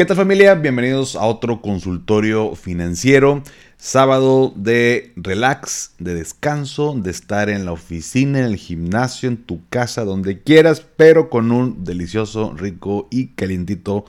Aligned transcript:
¿Qué 0.00 0.06
tal 0.06 0.16
familia? 0.16 0.54
Bienvenidos 0.54 1.14
a 1.14 1.26
otro 1.26 1.60
consultorio 1.60 2.54
financiero. 2.54 3.42
Sábado 3.76 4.50
de 4.56 5.12
relax, 5.14 5.92
de 5.98 6.14
descanso, 6.14 6.94
de 6.96 7.10
estar 7.10 7.50
en 7.50 7.66
la 7.66 7.72
oficina, 7.72 8.38
en 8.38 8.46
el 8.46 8.56
gimnasio, 8.56 9.28
en 9.28 9.36
tu 9.36 9.60
casa, 9.68 10.06
donde 10.06 10.40
quieras, 10.42 10.86
pero 10.96 11.28
con 11.28 11.52
un 11.52 11.84
delicioso, 11.84 12.54
rico 12.56 13.08
y 13.10 13.26
calientito 13.34 14.06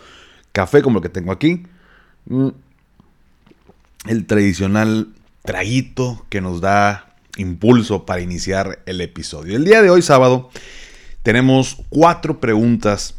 café 0.54 0.82
como 0.82 1.00
el 1.00 1.04
que 1.04 1.10
tengo 1.10 1.34
aquí. 1.34 1.64
Mm. 2.28 2.52
El 4.08 4.26
tradicional 4.28 5.10
traguito 5.44 6.26
que 6.30 6.40
nos 6.40 6.62
da 6.62 7.18
impulso 7.36 8.06
para 8.06 8.22
iniciar 8.22 8.80
el 8.86 9.02
episodio. 9.02 9.58
El 9.58 9.66
día 9.66 9.82
de 9.82 9.90
hoy, 9.90 10.02
sábado, 10.02 10.52
tenemos 11.22 11.84
cuatro 11.90 12.40
preguntas 12.40 13.16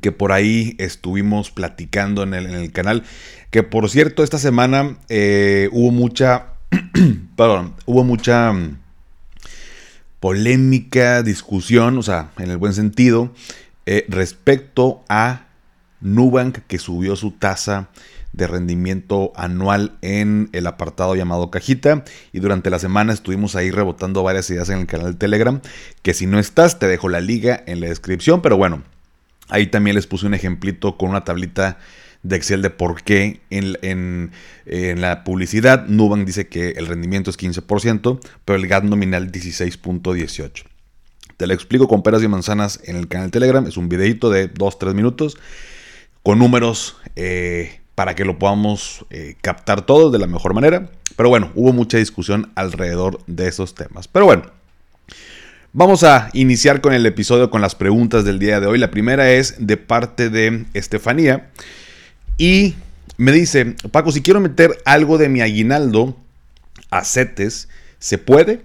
que 0.00 0.12
por 0.12 0.32
ahí 0.32 0.76
estuvimos 0.78 1.50
platicando 1.50 2.22
en 2.22 2.34
el, 2.34 2.72
canal. 2.72 3.04
Que 3.50 3.62
por 3.62 3.90
cierto, 3.90 4.22
esta 4.22 4.38
semana 4.38 4.96
eh, 5.08 5.68
hubo 5.72 5.90
mucha. 5.90 6.54
perdón, 7.36 7.74
hubo 7.86 8.04
mucha 8.04 8.52
mm, 8.52 8.78
polémica, 10.20 11.22
discusión, 11.22 11.98
o 11.98 12.02
sea, 12.02 12.30
en 12.38 12.50
el 12.50 12.58
buen 12.58 12.74
sentido, 12.74 13.32
eh, 13.86 14.04
respecto 14.08 15.02
a 15.08 15.46
Nubank 16.00 16.58
que 16.66 16.78
subió 16.78 17.16
su 17.16 17.32
tasa 17.32 17.88
de 18.32 18.46
rendimiento 18.46 19.32
anual 19.34 19.96
en 20.02 20.48
el 20.52 20.66
apartado 20.66 21.16
llamado 21.16 21.50
cajita 21.50 22.04
y 22.32 22.40
durante 22.40 22.70
la 22.70 22.78
semana 22.78 23.12
estuvimos 23.12 23.56
ahí 23.56 23.70
rebotando 23.70 24.22
varias 24.22 24.48
ideas 24.50 24.68
en 24.68 24.78
el 24.78 24.86
canal 24.86 25.12
de 25.12 25.18
Telegram 25.18 25.60
que 26.02 26.14
si 26.14 26.26
no 26.26 26.38
estás 26.38 26.78
te 26.78 26.86
dejo 26.86 27.08
la 27.08 27.20
liga 27.20 27.62
en 27.66 27.80
la 27.80 27.88
descripción 27.88 28.40
pero 28.40 28.56
bueno 28.56 28.82
Ahí 29.50 29.66
también 29.66 29.96
les 29.96 30.06
puse 30.06 30.26
un 30.26 30.34
ejemplito 30.34 30.96
con 30.96 31.10
una 31.10 31.24
tablita 31.24 31.78
de 32.22 32.36
Excel 32.36 32.62
de 32.62 32.70
por 32.70 33.02
qué 33.02 33.40
en, 33.50 34.30
la 35.00 35.24
publicidad 35.24 35.86
Nubank 35.86 36.26
dice 36.26 36.48
que 36.48 36.70
el 36.70 36.86
rendimiento 36.86 37.30
es 37.30 37.38
15%, 37.38 38.20
pero 38.44 38.58
el 38.58 38.66
GAT 38.66 38.84
nominal 38.84 39.32
16.18. 39.32 40.64
Te 41.36 41.46
lo 41.46 41.54
explico 41.54 41.88
con 41.88 42.02
peras 42.02 42.22
y 42.22 42.28
manzanas 42.28 42.80
en 42.84 42.96
el 42.96 43.08
canal 43.08 43.30
Telegram. 43.30 43.66
Es 43.66 43.78
un 43.78 43.88
videito 43.88 44.28
de 44.28 44.52
2-3 44.52 44.92
minutos 44.94 45.38
con 46.22 46.38
números 46.38 46.98
eh, 47.16 47.80
para 47.94 48.14
que 48.14 48.26
lo 48.26 48.38
podamos 48.38 49.06
eh, 49.08 49.36
captar 49.40 49.86
todo 49.86 50.10
de 50.10 50.18
la 50.18 50.26
mejor 50.26 50.52
manera. 50.52 50.90
Pero 51.16 51.30
bueno, 51.30 51.50
hubo 51.54 51.72
mucha 51.72 51.96
discusión 51.96 52.52
alrededor 52.56 53.20
de 53.26 53.48
esos 53.48 53.74
temas. 53.74 54.06
Pero 54.06 54.26
bueno, 54.26 54.42
Vamos 55.72 56.02
a 56.02 56.30
iniciar 56.32 56.80
con 56.80 56.94
el 56.94 57.06
episodio 57.06 57.48
con 57.48 57.60
las 57.60 57.76
preguntas 57.76 58.24
del 58.24 58.40
día 58.40 58.58
de 58.58 58.66
hoy. 58.66 58.76
La 58.76 58.90
primera 58.90 59.30
es 59.30 59.54
de 59.64 59.76
parte 59.76 60.28
de 60.28 60.64
Estefanía 60.74 61.48
y 62.36 62.74
me 63.18 63.30
dice, 63.30 63.76
Paco, 63.92 64.10
si 64.10 64.20
quiero 64.20 64.40
meter 64.40 64.76
algo 64.84 65.16
de 65.16 65.28
mi 65.28 65.42
aguinaldo 65.42 66.16
a 66.90 67.04
CETES, 67.04 67.68
¿se 68.00 68.18
puede? 68.18 68.62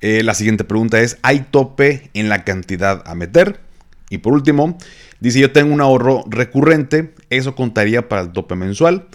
Eh, 0.00 0.24
la 0.24 0.34
siguiente 0.34 0.64
pregunta 0.64 1.00
es, 1.00 1.16
¿hay 1.22 1.46
tope 1.48 2.10
en 2.12 2.28
la 2.28 2.42
cantidad 2.42 3.04
a 3.06 3.14
meter? 3.14 3.60
Y 4.08 4.18
por 4.18 4.32
último, 4.32 4.78
dice, 5.20 5.38
yo 5.38 5.52
tengo 5.52 5.72
un 5.72 5.80
ahorro 5.80 6.24
recurrente, 6.28 7.14
eso 7.30 7.54
contaría 7.54 8.08
para 8.08 8.22
el 8.22 8.32
tope 8.32 8.56
mensual. 8.56 9.06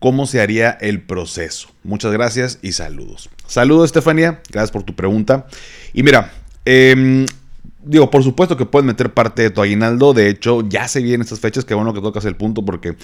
¿Cómo 0.00 0.26
se 0.26 0.42
haría 0.42 0.72
el 0.72 1.00
proceso? 1.00 1.70
Muchas 1.82 2.12
gracias 2.12 2.58
y 2.60 2.72
saludos. 2.72 3.30
Saludos, 3.46 3.86
Estefanía. 3.86 4.42
Gracias 4.50 4.72
por 4.72 4.82
tu 4.82 4.94
pregunta. 4.94 5.46
Y 5.94 6.02
mira, 6.02 6.32
Em, 6.64 7.26
digo, 7.82 8.10
por 8.10 8.22
supuesto 8.22 8.56
que 8.56 8.66
puedes 8.66 8.86
meter 8.86 9.12
parte 9.12 9.42
de 9.42 9.50
tu 9.50 9.62
aguinaldo. 9.62 10.12
De 10.12 10.28
hecho, 10.28 10.66
ya 10.68 10.88
se 10.88 11.00
vienen 11.00 11.22
estas 11.22 11.40
fechas. 11.40 11.64
Que 11.64 11.74
bueno 11.74 11.94
que 11.94 12.00
tocas 12.00 12.24
el 12.24 12.36
punto 12.36 12.64
porque 12.64 12.96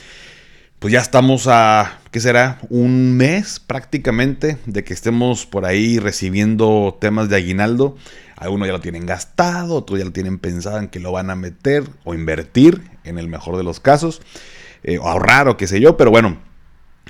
pues 0.79 0.93
ya 0.93 1.01
estamos 1.01 1.49
a, 1.49 1.99
¿qué 2.13 2.21
será? 2.21 2.61
Un 2.69 3.17
mes 3.17 3.59
prácticamente 3.59 4.59
de 4.67 4.85
que 4.85 4.95
estemos 4.95 5.45
por 5.45 5.67
ahí 5.67 5.99
recibiendo 5.99 6.97
temas 7.01 7.29
de 7.29 7.37
aguinaldo. 7.37 7.97
Algunos 8.37 8.69
ya 8.69 8.73
lo 8.73 8.81
tienen 8.81 9.05
gastado, 9.05 9.75
otros 9.75 9.99
ya 9.99 10.05
lo 10.05 10.13
tienen 10.13 10.39
pensado 10.39 10.79
en 10.79 10.87
que 10.87 11.01
lo 11.01 11.11
van 11.11 11.31
a 11.31 11.35
meter 11.35 11.83
o 12.05 12.15
invertir 12.15 12.81
en 13.03 13.19
el 13.19 13.27
mejor 13.27 13.57
de 13.57 13.65
los 13.65 13.81
casos. 13.81 14.23
Eh, 14.85 14.99
o 14.99 15.09
ahorrar 15.09 15.49
o 15.49 15.57
qué 15.57 15.67
sé 15.67 15.81
yo, 15.81 15.97
pero 15.97 16.13
bueno, 16.13 16.39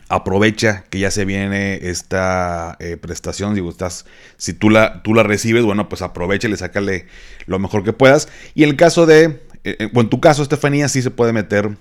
aprovecha 0.08 0.84
que 0.90 0.98
ya 0.98 1.10
se 1.10 1.24
viene 1.24 1.88
esta 1.88 2.76
eh, 2.80 2.96
prestación. 2.96 3.54
Digo, 3.54 3.70
estás, 3.70 4.06
si 4.36 4.52
tú 4.52 4.70
la, 4.70 5.02
tú 5.02 5.14
la 5.14 5.22
recibes, 5.22 5.64
bueno, 5.64 5.88
pues 5.88 6.02
aprovecha 6.02 6.48
y 6.48 6.50
le 6.50 6.56
sácale 6.56 7.06
lo 7.46 7.58
mejor 7.58 7.84
que 7.84 7.92
puedas. 7.92 8.28
Y 8.54 8.64
en 8.64 8.70
el 8.70 8.76
caso 8.76 9.06
de, 9.06 9.24
eh, 9.64 9.76
eh, 9.78 9.90
o 9.94 10.00
en 10.00 10.08
tu 10.08 10.20
caso, 10.20 10.42
Estefanía, 10.42 10.88
sí 10.88 11.02
se 11.02 11.10
puede 11.10 11.32
meter 11.32 11.76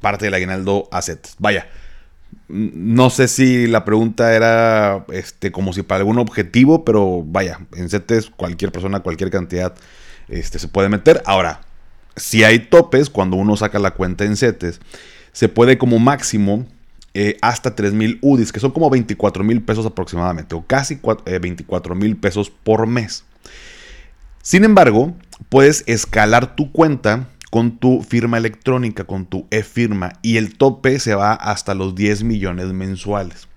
parte 0.00 0.26
del 0.26 0.34
aguinaldo 0.34 0.88
a 0.92 1.00
sets. 1.02 1.36
Vaya, 1.38 1.66
no 2.48 3.10
sé 3.10 3.28
si 3.28 3.66
la 3.66 3.84
pregunta 3.84 4.34
era 4.34 5.04
este, 5.12 5.52
como 5.52 5.72
si 5.72 5.82
para 5.82 6.00
algún 6.00 6.18
objetivo, 6.18 6.84
pero 6.84 7.22
vaya, 7.24 7.60
en 7.74 7.88
CETES 7.88 8.30
cualquier 8.30 8.72
persona, 8.72 9.00
cualquier 9.00 9.30
cantidad 9.30 9.74
este, 10.28 10.58
se 10.58 10.68
puede 10.68 10.88
meter. 10.88 11.22
Ahora, 11.26 11.62
si 12.16 12.44
hay 12.44 12.58
topes, 12.58 13.10
cuando 13.10 13.36
uno 13.36 13.56
saca 13.56 13.78
la 13.78 13.92
cuenta 13.92 14.24
en 14.24 14.36
CETES, 14.36 14.80
se 15.32 15.48
puede 15.48 15.78
como 15.78 15.98
máximo 15.98 16.66
eh, 17.14 17.36
hasta 17.40 17.74
3 17.74 17.94
mil 17.94 18.18
UDIs, 18.20 18.52
que 18.52 18.60
son 18.60 18.70
como 18.70 18.90
24 18.90 19.42
mil 19.42 19.62
pesos 19.62 19.86
aproximadamente, 19.86 20.54
o 20.54 20.64
casi 20.66 21.00
24 21.40 21.94
eh, 21.94 21.96
mil 21.96 22.16
pesos 22.16 22.50
por 22.50 22.86
mes. 22.86 23.24
Sin 24.42 24.64
embargo, 24.64 25.14
puedes 25.48 25.84
escalar 25.86 26.54
tu 26.54 26.72
cuenta 26.72 27.28
con 27.50 27.78
tu 27.78 28.02
firma 28.02 28.36
electrónica, 28.36 29.04
con 29.04 29.26
tu 29.26 29.46
e-firma, 29.50 30.12
y 30.22 30.36
el 30.36 30.56
tope 30.56 30.98
se 31.00 31.14
va 31.14 31.32
hasta 31.32 31.74
los 31.74 31.94
10 31.94 32.24
millones 32.24 32.72
mensuales. 32.72 33.48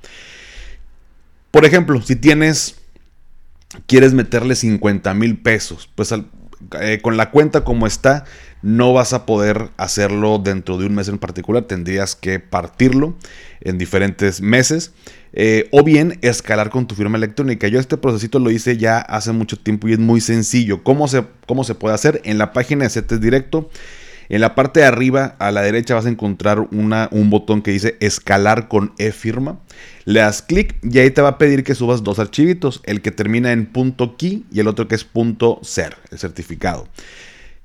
Por 1.51 1.65
ejemplo, 1.65 2.01
si 2.01 2.15
tienes, 2.15 2.77
quieres 3.85 4.13
meterle 4.13 4.55
50 4.55 5.13
mil 5.13 5.37
pesos, 5.37 5.89
pues 5.95 6.13
eh, 6.79 6.99
con 7.01 7.17
la 7.17 7.31
cuenta 7.31 7.63
como 7.63 7.85
está, 7.85 8.23
no 8.61 8.93
vas 8.93 9.13
a 9.13 9.25
poder 9.25 9.69
hacerlo 9.77 10.39
dentro 10.39 10.77
de 10.77 10.85
un 10.85 10.95
mes 10.95 11.07
en 11.07 11.17
particular, 11.17 11.63
tendrías 11.63 12.15
que 12.15 12.39
partirlo 12.39 13.15
en 13.61 13.77
diferentes 13.77 14.41
meses. 14.41 14.91
Eh, 15.33 15.69
o 15.71 15.83
bien 15.83 16.19
escalar 16.21 16.69
con 16.69 16.87
tu 16.87 16.95
firma 16.95 17.17
electrónica. 17.17 17.69
Yo 17.69 17.79
este 17.79 17.95
procesito 17.95 18.37
lo 18.39 18.51
hice 18.51 18.77
ya 18.77 18.99
hace 18.99 19.31
mucho 19.31 19.57
tiempo 19.57 19.87
y 19.87 19.93
es 19.93 19.99
muy 19.99 20.19
sencillo. 20.19 20.83
¿Cómo 20.83 21.07
se, 21.07 21.23
cómo 21.47 21.63
se 21.63 21.73
puede 21.73 21.95
hacer? 21.95 22.21
En 22.25 22.37
la 22.37 22.51
página 22.51 22.83
de 22.83 22.89
CETES 22.89 23.21
Directo, 23.21 23.69
en 24.27 24.41
la 24.41 24.55
parte 24.55 24.81
de 24.81 24.85
arriba 24.85 25.35
a 25.39 25.51
la 25.51 25.61
derecha 25.61 25.95
vas 25.95 26.05
a 26.05 26.09
encontrar 26.09 26.67
una, 26.71 27.07
un 27.11 27.29
botón 27.29 27.61
que 27.61 27.71
dice 27.71 27.95
escalar 28.01 28.67
con 28.67 28.93
e-firma. 28.97 29.59
Le 30.05 30.19
das 30.19 30.41
clic 30.41 30.75
y 30.83 30.99
ahí 30.99 31.11
te 31.11 31.21
va 31.21 31.29
a 31.29 31.37
pedir 31.37 31.63
que 31.63 31.75
subas 31.75 32.03
dos 32.03 32.19
archivitos, 32.19 32.81
el 32.85 33.01
que 33.01 33.11
termina 33.11 33.51
en 33.51 33.71
.key 34.17 34.45
y 34.51 34.59
el 34.59 34.67
otro 34.67 34.87
que 34.87 34.95
es 34.95 35.07
.ser, 35.61 35.95
el 36.11 36.19
certificado. 36.19 36.87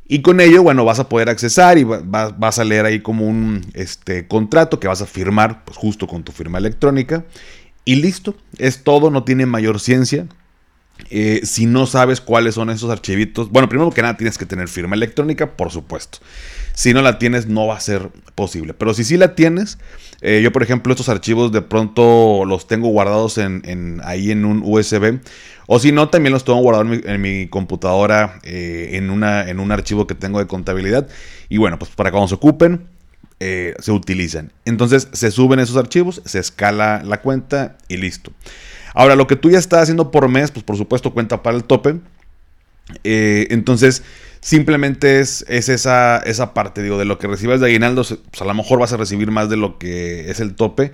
Y 0.09 0.23
con 0.23 0.41
ello, 0.41 0.63
bueno, 0.63 0.85
vas 0.85 1.01
a 1.01 1.09
poder 1.09 1.29
accesar 1.29 1.79
y 1.79 1.85
vas 1.85 2.59
a 2.59 2.65
leer 2.65 2.85
ahí 2.85 3.01
como 3.01 3.27
un 3.27 3.67
este, 3.75 4.29
contrato 4.29 4.79
que 4.79 4.87
vas 4.87 5.03
a 5.03 5.07
firmar, 5.07 5.65
pues 5.65 5.77
justo 5.77 6.07
con 6.07 6.23
tu 6.23 6.31
firma 6.31 6.59
electrónica. 6.59 7.25
Y 7.85 7.97
listo, 7.97 8.37
es 8.59 8.85
todo, 8.85 9.11
no 9.11 9.25
tiene 9.25 9.47
mayor 9.47 9.81
ciencia. 9.81 10.27
Eh, 11.11 11.41
si 11.45 11.67
no 11.67 11.87
sabes 11.87 12.21
cuáles 12.21 12.55
son 12.55 12.71
esos 12.71 12.91
archivitos, 12.91 13.51
bueno, 13.51 13.69
primero 13.69 13.91
que 13.91 14.03
nada 14.03 14.17
tienes 14.17 14.39
que 14.39 14.47
tener 14.47 14.69
firma 14.69 14.97
electrónica, 14.97 15.53
por 15.57 15.71
supuesto. 15.71 16.19
Si 16.75 16.93
no 16.93 17.03
la 17.03 17.19
tienes, 17.19 17.47
no 17.47 17.67
va 17.67 17.77
a 17.77 17.81
ser 17.81 18.11
posible. 18.35 18.75
Pero 18.75 18.93
si 18.95 19.05
sí 19.05 19.17
la 19.17 19.35
tienes, 19.35 19.79
eh, 20.21 20.41
yo 20.43 20.53
por 20.53 20.63
ejemplo 20.63 20.93
estos 20.93 21.09
archivos 21.09 21.53
de 21.53 21.63
pronto 21.63 22.45
los 22.45 22.67
tengo 22.67 22.89
guardados 22.89 23.39
en, 23.39 24.01
ahí 24.05 24.31
en 24.31 24.45
un 24.45 24.63
USB. 24.65 25.21
O 25.67 25.79
si 25.79 25.93
no, 25.93 26.09
también 26.09 26.33
los 26.33 26.45
tengo 26.45 26.61
guardados 26.61 27.01
en 27.05 27.21
mi, 27.21 27.49
computadora 27.49 28.41
eh, 28.43 28.91
en, 28.93 29.23
en 29.23 29.61
un 29.61 29.73
archivo 29.73 30.07
que 30.07 30.15
tengo 30.15 30.39
de 30.39 30.47
contabilidad. 30.47 31.09
Y 31.49 31.59
bueno, 31.59 31.79
pues 31.79 31.91
para 31.93 32.11
cuando 32.11 32.29
se 32.29 32.35
ocupen, 32.35 32.89
se 33.39 33.93
utilizan. 33.93 34.53
Entonces 34.65 35.09
se 35.13 35.31
suben 35.31 35.61
esos 35.61 35.77
archivos, 35.77 36.23
se 36.25 36.39
escala 36.39 37.03
la 37.05 37.21
cuenta 37.21 37.77
y 37.89 37.99
listo. 37.99 38.33
Ahora, 38.97 39.15
lo 39.15 39.29
que 39.29 39.37
tú 39.37 39.51
ya 39.51 39.59
estás 39.59 39.83
haciendo 39.83 40.11
por 40.11 40.29
mes, 40.29 40.51
pues 40.51 40.65
por 40.65 40.77
supuesto 40.77 41.13
cuenta 41.13 41.43
para 41.43 41.57
el 41.57 41.63
tope. 41.65 42.01
entonces, 43.05 44.03
Simplemente 44.47 45.19
es, 45.19 45.45
es 45.49 45.69
esa, 45.69 46.19
esa 46.19 46.55
parte, 46.55 46.81
digo, 46.81 46.99
de 46.99 47.05
lo 47.05 47.19
que 47.19 47.27
recibes 47.27 47.59
de 47.59 47.67
aguinaldo, 47.67 48.05
pues 48.05 48.41
a 48.41 48.45
lo 48.45 48.55
mejor 48.55 48.79
vas 48.79 48.93
a 48.93 48.97
recibir 48.97 49.33
más 49.33 49.49
de 49.51 49.57
lo 49.57 49.77
que 49.77 50.31
es 50.31 50.39
el 50.39 50.55
tope. 50.55 50.93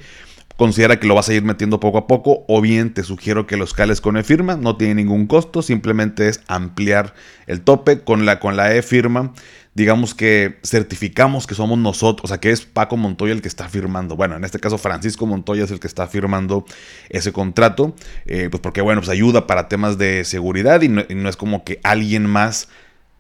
Considera 0.56 0.98
que 0.98 1.06
lo 1.06 1.14
vas 1.14 1.28
a 1.28 1.34
ir 1.34 1.42
metiendo 1.42 1.78
poco 1.78 1.98
a 1.98 2.06
poco, 2.06 2.46
o 2.48 2.62
bien 2.62 2.94
te 2.94 3.02
sugiero 3.02 3.46
que 3.46 3.58
lo 3.58 3.64
escales 3.64 4.00
con 4.00 4.16
e-firma, 4.16 4.56
no 4.56 4.78
tiene 4.78 4.94
ningún 4.94 5.26
costo, 5.26 5.60
simplemente 5.60 6.28
es 6.28 6.40
ampliar 6.46 7.12
el 7.46 7.60
tope 7.60 8.00
con 8.00 8.24
la, 8.24 8.40
con 8.40 8.56
la 8.56 8.74
e-firma 8.74 9.34
digamos 9.74 10.14
que 10.14 10.58
certificamos 10.62 11.46
que 11.46 11.54
somos 11.54 11.78
nosotros, 11.78 12.24
o 12.24 12.28
sea, 12.28 12.38
que 12.38 12.50
es 12.50 12.62
Paco 12.62 12.96
Montoya 12.96 13.32
el 13.32 13.40
que 13.40 13.48
está 13.48 13.68
firmando. 13.68 14.16
Bueno, 14.16 14.36
en 14.36 14.44
este 14.44 14.58
caso 14.58 14.76
Francisco 14.76 15.26
Montoya 15.26 15.64
es 15.64 15.70
el 15.70 15.80
que 15.80 15.86
está 15.86 16.06
firmando 16.06 16.64
ese 17.08 17.32
contrato, 17.32 17.94
eh, 18.26 18.48
pues 18.50 18.60
porque, 18.60 18.82
bueno, 18.82 19.00
pues 19.00 19.08
ayuda 19.08 19.46
para 19.46 19.68
temas 19.68 19.96
de 19.96 20.24
seguridad 20.24 20.82
y 20.82 20.88
no, 20.88 21.28
es 21.28 21.36
como 21.36 21.64
que 21.64 21.80
alguien 21.82 22.26
más 22.26 22.68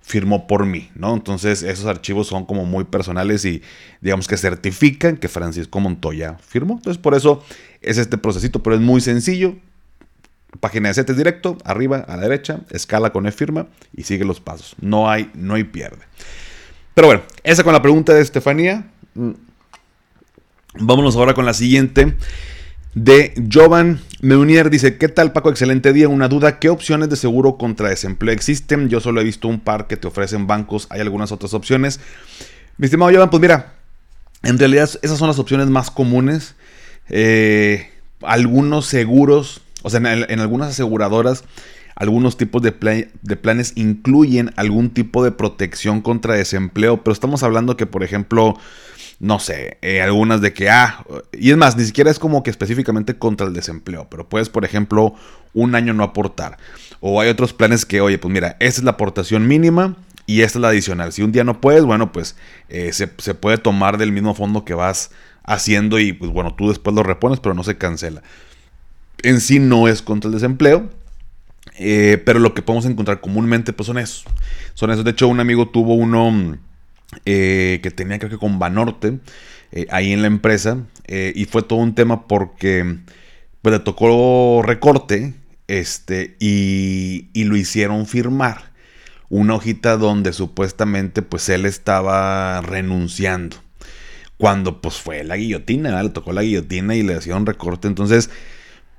firmó 0.02 0.46
por 0.46 0.66
mí, 0.66 0.90
¿no? 0.94 1.14
Entonces 1.14 1.62
esos 1.62 1.86
archivos 1.86 2.26
son 2.26 2.44
como 2.44 2.66
muy 2.66 2.84
personales 2.84 3.44
y 3.44 3.62
digamos 4.00 4.26
que 4.26 4.36
certifican 4.36 5.16
que 5.16 5.28
Francisco 5.28 5.78
Montoya 5.80 6.36
firmó. 6.46 6.74
Entonces 6.74 7.00
por 7.00 7.14
eso 7.14 7.42
es 7.80 7.98
este 7.98 8.18
procesito, 8.18 8.62
pero 8.62 8.76
es 8.76 8.82
muy 8.82 9.00
sencillo. 9.00 9.56
Página 10.60 10.88
de 10.88 10.94
CETES 10.94 11.16
directo, 11.16 11.56
arriba 11.64 11.98
a 12.06 12.16
la 12.16 12.22
derecha, 12.22 12.60
escala 12.70 13.10
con 13.10 13.26
e 13.26 13.32
firma 13.32 13.68
y 13.96 14.04
sigue 14.04 14.24
los 14.24 14.40
pasos. 14.40 14.76
No 14.80 15.10
hay, 15.10 15.30
no 15.34 15.54
hay 15.54 15.64
pierde. 15.64 16.04
Pero 16.94 17.06
bueno, 17.08 17.22
esa 17.42 17.64
con 17.64 17.72
la 17.72 17.82
pregunta 17.82 18.12
de 18.12 18.20
Estefanía. 18.20 18.90
Mm. 19.14 19.30
Vámonos 20.74 21.16
ahora 21.16 21.34
con 21.34 21.44
la 21.44 21.54
siguiente 21.54 22.16
de 22.94 23.34
Jovan 23.50 24.00
Meunier 24.20 24.68
dice, 24.68 24.98
¿qué 24.98 25.08
tal 25.08 25.32
Paco? 25.32 25.50
Excelente 25.50 25.92
día. 25.92 26.08
Una 26.08 26.28
duda, 26.28 26.58
¿qué 26.58 26.68
opciones 26.68 27.08
de 27.08 27.16
seguro 27.16 27.56
contra 27.56 27.88
desempleo 27.88 28.34
existen? 28.34 28.88
Yo 28.88 29.00
solo 29.00 29.20
he 29.20 29.24
visto 29.24 29.48
un 29.48 29.60
par 29.60 29.86
que 29.86 29.96
te 29.96 30.06
ofrecen 30.06 30.46
bancos, 30.46 30.86
hay 30.90 31.00
algunas 31.00 31.32
otras 31.32 31.54
opciones. 31.54 32.00
Mi 32.76 32.86
estimado 32.86 33.12
Jovan, 33.12 33.30
pues 33.30 33.40
mira, 33.40 33.72
en 34.42 34.58
realidad 34.58 34.88
esas 35.02 35.18
son 35.18 35.28
las 35.28 35.38
opciones 35.38 35.68
más 35.68 35.90
comunes. 35.90 36.54
Eh, 37.08 37.90
algunos 38.22 38.86
seguros, 38.86 39.61
o 39.82 39.90
sea, 39.90 40.00
en, 40.00 40.40
algunas 40.40 40.70
aseguradoras, 40.70 41.44
algunos 41.94 42.36
tipos 42.36 42.62
de, 42.62 43.10
de 43.22 43.36
planes 43.36 43.72
incluyen 43.76 44.52
algún 44.56 44.90
tipo 44.90 45.24
de 45.24 45.32
protección 45.32 46.00
contra 46.00 46.34
desempleo, 46.34 47.02
pero 47.02 47.12
estamos 47.12 47.42
hablando 47.42 47.76
que, 47.76 47.86
por 47.86 48.02
ejemplo, 48.02 48.56
no 49.22 49.38
sé, 49.38 49.78
eh, 49.82 50.02
algunas 50.02 50.40
de 50.40 50.52
que, 50.52 50.68
ah, 50.68 51.04
y 51.32 51.52
es 51.52 51.56
más, 51.56 51.76
ni 51.76 51.84
siquiera 51.84 52.10
es 52.10 52.18
como 52.18 52.42
que 52.42 52.50
específicamente 52.50 53.16
contra 53.18 53.46
el 53.46 53.54
desempleo, 53.54 54.08
pero 54.10 54.28
puedes, 54.28 54.48
por 54.48 54.64
ejemplo, 54.64 55.14
un 55.54 55.76
año 55.76 55.94
no 55.94 56.02
aportar. 56.02 56.58
O 56.98 57.20
hay 57.20 57.28
otros 57.28 57.52
planes 57.52 57.86
que, 57.86 58.00
oye, 58.00 58.18
pues 58.18 58.34
mira, 58.34 58.56
esta 58.58 58.80
es 58.80 58.84
la 58.84 58.90
aportación 58.92 59.46
mínima 59.46 59.94
y 60.26 60.42
esta 60.42 60.58
es 60.58 60.62
la 60.62 60.68
adicional. 60.70 61.12
Si 61.12 61.22
un 61.22 61.30
día 61.30 61.44
no 61.44 61.60
puedes, 61.60 61.84
bueno, 61.84 62.10
pues 62.10 62.34
eh, 62.68 62.92
se, 62.92 63.06
puede 63.06 63.58
tomar 63.58 63.96
del 63.96 64.10
mismo 64.10 64.34
fondo 64.34 64.64
que 64.64 64.74
vas 64.74 65.12
haciendo 65.44 66.00
y 66.00 66.12
pues 66.12 66.32
bueno, 66.32 66.54
tú 66.56 66.70
después 66.70 66.94
lo 66.96 67.04
repones, 67.04 67.38
pero 67.38 67.54
no 67.54 67.62
se 67.62 67.78
cancela. 67.78 68.22
En 69.22 69.40
sí 69.40 69.58
no 69.58 69.88
es 69.88 70.02
contra 70.02 70.28
el 70.28 70.34
desempleo, 70.34 70.90
eh, 71.78 72.20
pero 72.24 72.38
lo 72.38 72.54
que 72.54 72.62
podemos 72.62 72.86
encontrar 72.86 73.20
comúnmente 73.20 73.72
pues 73.72 73.86
son 73.86 73.98
esos. 73.98 74.24
Son 74.74 74.90
esos. 74.90 75.04
De 75.04 75.12
hecho, 75.12 75.28
un 75.28 75.40
amigo 75.40 75.68
tuvo 75.68 75.94
uno 75.94 76.58
eh, 77.24 77.80
que 77.82 77.90
tenía 77.90 78.18
creo 78.18 78.30
que 78.30 78.38
con 78.38 78.58
Banorte, 78.58 79.18
eh, 79.72 79.86
ahí 79.90 80.12
en 80.12 80.22
la 80.22 80.28
empresa, 80.28 80.78
y 81.08 81.44
fue 81.44 81.62
todo 81.62 81.78
un 81.78 81.94
tema 81.94 82.26
porque 82.26 82.98
pues, 83.60 83.72
le 83.74 83.78
tocó 83.80 84.62
recorte 84.64 85.34
este, 85.68 86.36
y, 86.40 87.28
y, 87.32 87.44
lo 87.44 87.56
hicieron 87.56 88.06
firmar. 88.06 88.72
Una 89.28 89.54
hojita 89.54 89.96
donde 89.96 90.32
supuestamente 90.32 91.22
pues 91.22 91.48
él 91.48 91.64
estaba 91.66 92.60
renunciando. 92.60 93.56
Cuando 94.36 94.80
pues 94.80 94.96
fue 94.96 95.24
la 95.24 95.36
guillotina, 95.36 96.02
le 96.02 96.10
tocó 96.10 96.32
la 96.32 96.42
guillotina 96.42 96.94
y 96.96 97.02
le 97.02 97.16
hicieron 97.16 97.46
recorte. 97.46 97.88
Entonces, 97.88 98.28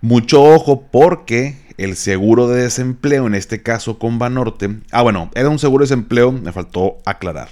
mucho 0.03 0.43
ojo 0.43 0.85
porque 0.91 1.55
el 1.77 1.95
seguro 1.95 2.49
de 2.49 2.63
desempleo, 2.63 3.25
en 3.25 3.35
este 3.35 3.63
caso 3.63 3.99
con 3.99 4.19
Banorte, 4.19 4.69
ah 4.91 5.01
bueno, 5.01 5.31
era 5.33 5.47
un 5.47 5.59
seguro 5.59 5.85
de 5.85 5.89
desempleo, 5.89 6.33
me 6.33 6.51
faltó 6.51 6.97
aclarar 7.05 7.47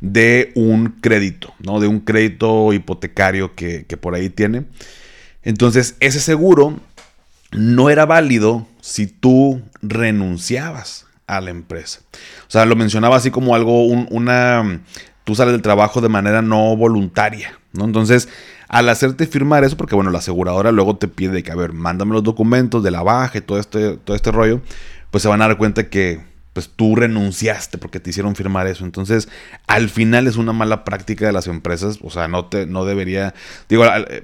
de 0.00 0.50
un 0.54 0.96
crédito, 1.02 1.52
¿no? 1.58 1.78
De 1.78 1.88
un 1.88 2.00
crédito 2.00 2.72
hipotecario 2.72 3.54
que, 3.54 3.84
por 4.00 4.14
ahí 4.14 4.30
tiene. 4.30 4.64
Entonces, 5.42 5.96
ese 6.00 6.20
seguro 6.20 6.80
no 7.52 7.90
era 7.90 8.06
válido 8.06 8.66
si 8.80 9.06
tú 9.06 9.60
renunciabas 9.82 11.06
a 11.26 11.42
la 11.42 11.50
empresa. 11.50 12.00
O 12.48 12.50
sea, 12.50 12.64
lo 12.64 12.76
mencionaba 12.76 13.16
así 13.16 13.30
como 13.30 13.54
algo, 13.54 13.84
una, 13.84 14.80
tú 15.24 15.34
sales 15.34 15.52
del 15.52 15.60
trabajo 15.60 16.00
de 16.00 16.08
manera 16.08 16.40
no 16.40 16.74
voluntaria, 16.78 17.58
¿no? 17.74 17.84
Entonces, 17.84 18.30
al 18.70 18.88
hacerte 18.88 19.26
firmar 19.26 19.64
eso, 19.64 19.76
porque 19.76 19.96
bueno, 19.96 20.12
la 20.12 20.18
aseguradora 20.18 20.70
luego 20.70 20.96
te 20.96 21.08
pide 21.08 21.42
que, 21.42 21.50
a 21.50 21.56
ver, 21.56 21.72
mándame 21.72 22.12
los 22.12 22.22
documentos 22.22 22.84
de 22.84 22.92
la 22.92 23.02
baja 23.02 23.38
y 23.38 23.40
todo 23.40 23.58
este, 23.58 23.96
todo 23.96 24.14
este 24.14 24.30
rollo, 24.30 24.60
pues 25.10 25.22
se 25.22 25.28
van 25.28 25.42
a 25.42 25.48
dar 25.48 25.58
cuenta 25.58 25.88
que 25.88 26.20
pues 26.52 26.70
tú 26.76 26.94
renunciaste 26.94 27.78
porque 27.78 27.98
te 27.98 28.10
hicieron 28.10 28.36
firmar 28.36 28.68
eso. 28.68 28.84
Entonces, 28.84 29.28
al 29.66 29.88
final 29.90 30.28
es 30.28 30.36
una 30.36 30.52
mala 30.52 30.84
práctica 30.84 31.26
de 31.26 31.32
las 31.32 31.48
empresas. 31.48 31.98
O 32.00 32.10
sea, 32.10 32.28
no, 32.28 32.46
te, 32.46 32.66
no 32.66 32.84
debería. 32.84 33.34
Digo, 33.68 33.84
eh, 33.86 34.22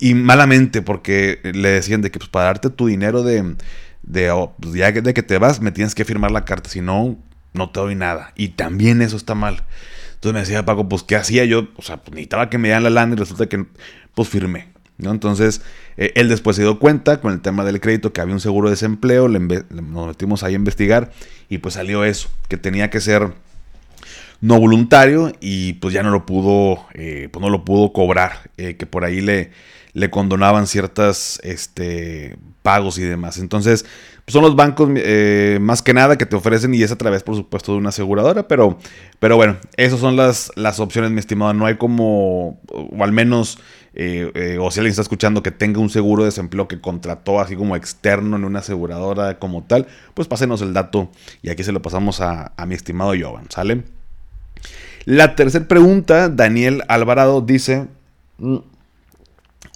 y 0.00 0.14
malamente, 0.14 0.80
porque 0.80 1.40
le 1.42 1.68
decían 1.72 2.00
de 2.00 2.10
que 2.10 2.20
pues, 2.20 2.30
para 2.30 2.46
darte 2.46 2.70
tu 2.70 2.86
dinero 2.86 3.22
de. 3.22 3.56
de 4.02 4.30
oh, 4.30 4.54
de 4.58 5.12
que 5.12 5.22
te 5.22 5.36
vas, 5.36 5.60
me 5.60 5.72
tienes 5.72 5.94
que 5.94 6.06
firmar 6.06 6.30
la 6.30 6.46
carta. 6.46 6.70
Si 6.70 6.80
no, 6.80 7.18
no 7.52 7.68
te 7.68 7.80
doy 7.80 7.96
nada. 7.96 8.32
Y 8.34 8.48
también 8.48 9.02
eso 9.02 9.18
está 9.18 9.34
mal. 9.34 9.62
Entonces 10.22 10.34
me 10.34 10.40
decía 10.40 10.64
Paco, 10.64 10.88
pues, 10.88 11.02
¿qué 11.02 11.16
hacía 11.16 11.44
yo? 11.44 11.66
O 11.74 11.82
sea, 11.82 11.96
pues, 11.96 12.12
necesitaba 12.12 12.48
que 12.48 12.56
me 12.56 12.68
dieran 12.68 12.84
la 12.84 12.90
lana 12.90 13.14
y 13.14 13.16
resulta 13.16 13.48
que, 13.48 13.66
pues, 14.14 14.28
firmé. 14.28 14.68
¿no? 14.96 15.10
Entonces, 15.10 15.62
eh, 15.96 16.12
él 16.14 16.28
después 16.28 16.54
se 16.54 16.62
dio 16.62 16.78
cuenta 16.78 17.20
con 17.20 17.32
el 17.32 17.40
tema 17.40 17.64
del 17.64 17.80
crédito 17.80 18.12
que 18.12 18.20
había 18.20 18.32
un 18.32 18.40
seguro 18.40 18.68
de 18.68 18.74
desempleo, 18.74 19.26
le 19.26 19.40
nos 19.40 20.06
metimos 20.06 20.44
ahí 20.44 20.52
a 20.52 20.56
investigar 20.56 21.10
y 21.48 21.58
pues 21.58 21.74
salió 21.74 22.04
eso, 22.04 22.28
que 22.48 22.56
tenía 22.56 22.88
que 22.88 23.00
ser 23.00 23.32
no 24.40 24.60
voluntario 24.60 25.32
y 25.40 25.72
pues 25.72 25.92
ya 25.92 26.04
no 26.04 26.10
lo 26.10 26.24
pudo, 26.24 26.86
eh, 26.94 27.28
pues 27.32 27.42
no 27.42 27.50
lo 27.50 27.64
pudo 27.64 27.92
cobrar, 27.92 28.48
eh, 28.58 28.76
que 28.76 28.86
por 28.86 29.04
ahí 29.04 29.22
le, 29.22 29.50
le 29.92 30.08
condonaban 30.08 30.68
ciertas 30.68 31.40
este, 31.42 32.36
pagos 32.62 32.96
y 32.98 33.02
demás. 33.02 33.38
Entonces, 33.38 33.84
son 34.32 34.42
los 34.42 34.56
bancos 34.56 34.88
más 35.60 35.82
que 35.82 35.94
nada 35.94 36.16
que 36.16 36.26
te 36.26 36.36
ofrecen 36.36 36.74
y 36.74 36.82
es 36.82 36.90
a 36.90 36.96
través, 36.96 37.22
por 37.22 37.36
supuesto, 37.36 37.72
de 37.72 37.78
una 37.78 37.90
aseguradora, 37.90 38.48
pero, 38.48 38.78
pero 39.18 39.36
bueno, 39.36 39.56
esas 39.76 40.00
son 40.00 40.16
las, 40.16 40.50
las 40.56 40.80
opciones, 40.80 41.10
mi 41.10 41.18
estimado. 41.18 41.52
No 41.52 41.66
hay 41.66 41.76
como, 41.76 42.60
o 42.68 43.04
al 43.04 43.12
menos 43.12 43.58
eh, 43.94 44.30
eh, 44.34 44.58
o 44.58 44.70
si 44.70 44.80
alguien 44.80 44.90
está 44.90 45.02
escuchando 45.02 45.42
que 45.42 45.50
tenga 45.50 45.78
un 45.78 45.90
seguro 45.90 46.22
de 46.22 46.28
desempleo 46.28 46.66
que 46.66 46.80
contrató 46.80 47.40
así 47.40 47.56
como 47.56 47.76
externo 47.76 48.36
en 48.36 48.44
una 48.44 48.60
aseguradora 48.60 49.38
como 49.38 49.64
tal, 49.64 49.86
pues 50.14 50.28
pásenos 50.28 50.62
el 50.62 50.72
dato 50.72 51.10
y 51.42 51.50
aquí 51.50 51.62
se 51.62 51.72
lo 51.72 51.82
pasamos 51.82 52.20
a, 52.20 52.52
mi 52.66 52.74
estimado 52.74 53.12
Jovan, 53.18 53.46
¿sale? 53.50 53.82
La 55.04 55.34
tercera 55.34 55.68
pregunta, 55.68 56.28
Daniel 56.28 56.82
Alvarado 56.88 57.40
dice... 57.40 57.86
Mm, 58.38 58.58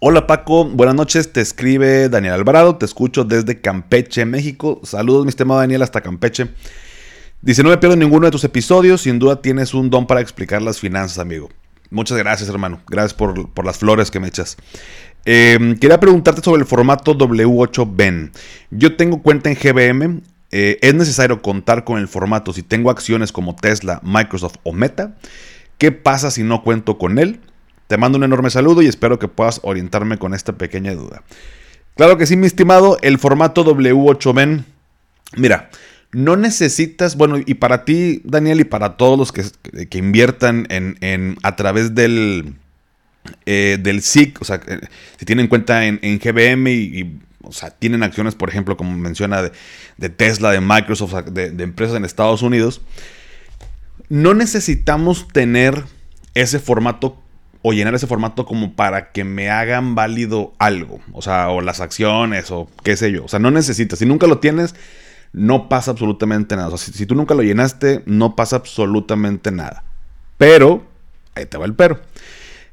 Hola 0.02 0.26
Paco, 0.26 0.66
buenas 0.66 0.94
noches, 0.94 1.32
te 1.32 1.40
escribe 1.40 2.10
Daniel 2.10 2.34
Alvarado, 2.34 2.76
te 2.76 2.84
escucho 2.84 3.25
desde 3.25 3.62
Campeche, 3.62 4.26
México. 4.26 4.78
Saludos 4.85 5.25
mi 5.25 5.30
estimado 5.30 5.61
Daniel 5.61 5.80
hasta 5.80 6.02
Campeche. 6.02 6.49
Dice, 7.40 7.62
no 7.62 7.70
me 7.70 7.78
pierdo 7.78 7.97
ninguno 7.97 8.26
de 8.26 8.30
tus 8.30 8.44
episodios, 8.44 9.00
sin 9.00 9.18
duda 9.18 9.40
tienes 9.40 9.73
un 9.73 9.88
don 9.88 10.06
para 10.06 10.20
explicar 10.20 10.61
las 10.61 10.80
finanzas, 10.80 11.18
amigo. 11.18 11.49
Muchas 11.88 12.18
gracias, 12.18 12.50
hermano. 12.50 12.82
Gracias 12.87 13.14
por, 13.14 13.64
las 13.64 13.78
flores 13.78 14.11
que 14.11 14.20
me 14.20 14.28
echas. 14.28 14.59
Em, 15.25 15.78
quería 15.78 15.99
preguntarte 15.99 16.42
sobre 16.42 16.61
el 16.61 16.68
formato 16.68 17.16
W8Ben. 17.16 18.32
Yo 18.70 18.97
tengo 18.97 19.23
cuenta 19.23 19.50
en 19.50 19.56
GBM. 19.56 20.20
Eh, 20.50 20.78
¿Es 20.82 20.92
necesario 20.92 21.40
contar 21.40 21.85
con 21.85 21.99
el 21.99 22.06
formato 22.06 22.52
si 22.52 22.62
tengo 22.62 22.90
acciones 22.90 23.32
como 23.32 23.56
Tesla, 23.56 24.00
Microsoft 24.02 24.56
o 24.62 24.75
Meta? 24.75 25.16
¿Qué 25.78 25.90
pasa 25.90 26.30
si 26.30 26.42
no 26.42 26.62
cuento 26.62 26.99
con 26.99 27.18
él? 27.18 27.40
Te 27.88 27.97
mando 27.97 28.19
un 28.19 28.25
enorme 28.25 28.50
saludo 28.50 28.83
y 28.83 28.87
espero 28.87 29.19
que 29.19 29.28
puedas 29.28 29.61
orientarme 29.62 30.19
con 30.19 30.35
esta 30.35 30.52
pequeña 30.52 30.95
duda. 30.95 31.23
Claro 31.97 32.19
que 32.19 32.26
sí, 32.26 32.37
mi 32.37 32.47
estimado, 32.47 32.99
el 33.00 33.19
formato 33.19 33.64
W8Ben. 33.64 34.64
Mira, 35.37 35.71
no 36.12 36.37
necesitas, 36.37 37.16
bueno, 37.16 37.38
y 37.45 37.55
para 37.55 37.85
ti, 37.85 38.21
Daniel, 38.25 38.61
y 38.61 38.64
para 38.64 38.97
todos 38.97 39.19
los 39.19 39.33
que, 39.33 39.99
inviertan 39.99 40.66
en, 40.71 41.37
a 41.43 41.57
través 41.57 41.95
del, 41.95 42.55
eh, 43.45 43.78
del 43.81 44.02
SIC, 44.02 44.40
o 44.40 44.45
sea, 44.45 44.61
eh, 44.66 44.81
si 45.19 45.25
tienen 45.25 45.49
cuenta 45.49 45.87
en, 45.87 46.19
GBM 46.19 46.71
y, 46.71 47.21
o 47.43 47.52
sea, 47.52 47.71
tienen 47.71 48.02
acciones, 48.02 48.35
por 48.35 48.49
ejemplo, 48.49 48.76
como 48.76 48.97
menciona, 48.97 49.43
de, 49.43 50.09
Tesla, 50.09 50.50
de 50.50 50.61
Microsoft, 50.61 51.14
de, 51.26 51.50
de, 51.50 51.64
empresas 51.64 51.97
en 51.97 52.05
Estados 52.05 52.43
Unidos, 52.43 52.83
no 54.09 54.35
necesitamos 54.35 55.28
tener 55.28 55.85
ese 56.35 56.59
formato 56.59 57.23
o 57.68 57.73
llenar 57.73 57.96
ese 57.96 58.06
formato 58.06 58.46
como 58.46 58.75
para 58.75 59.11
que 59.11 59.25
me 59.25 59.50
hagan 59.50 59.96
válido 59.96 60.52
algo, 60.58 61.00
o 61.12 61.20
sea, 61.20 61.49
o 61.50 61.61
las 61.61 61.80
acciones, 61.80 62.52
o 62.52 62.68
qué 62.85 62.96
sé 62.96 63.11
yo, 63.11 63.25
o 63.25 63.28
sea, 63.28 63.40
no 63.40 63.50
necesitas, 63.50 63.99
si 63.99 64.06
nunca 64.06 64.28
lo 64.28 64.38
tienes, 64.38 64.76
no 65.32 65.68
pasa 65.68 65.90
absolutamente 65.90 66.54
nada. 66.54 66.68
O 66.68 66.78
sea, 66.78 66.94
si, 66.94 67.06
tú 67.06 67.16
nunca 67.16 67.35
lo 67.35 67.42
llenaste, 67.42 68.04
no 68.06 68.37
pasa 68.37 68.54
absolutamente 68.54 69.50
nada. 69.50 69.82
Pero, 70.38 70.87
ahí 71.35 71.46
te 71.46 71.58
va 71.58 71.66
el 71.66 71.75
pero. 71.75 72.00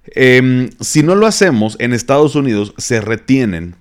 Em, 0.05 0.69
si 0.79 1.01
no 1.01 1.15
lo 1.15 1.25
hacemos, 1.25 1.75
en 1.79 1.93
Estados 1.93 2.35
Unidos 2.35 2.75
se 2.77 3.01
retienen 3.01 3.75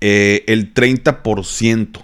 eh, 0.00 0.44
el 0.46 0.72
30%. 0.72 2.02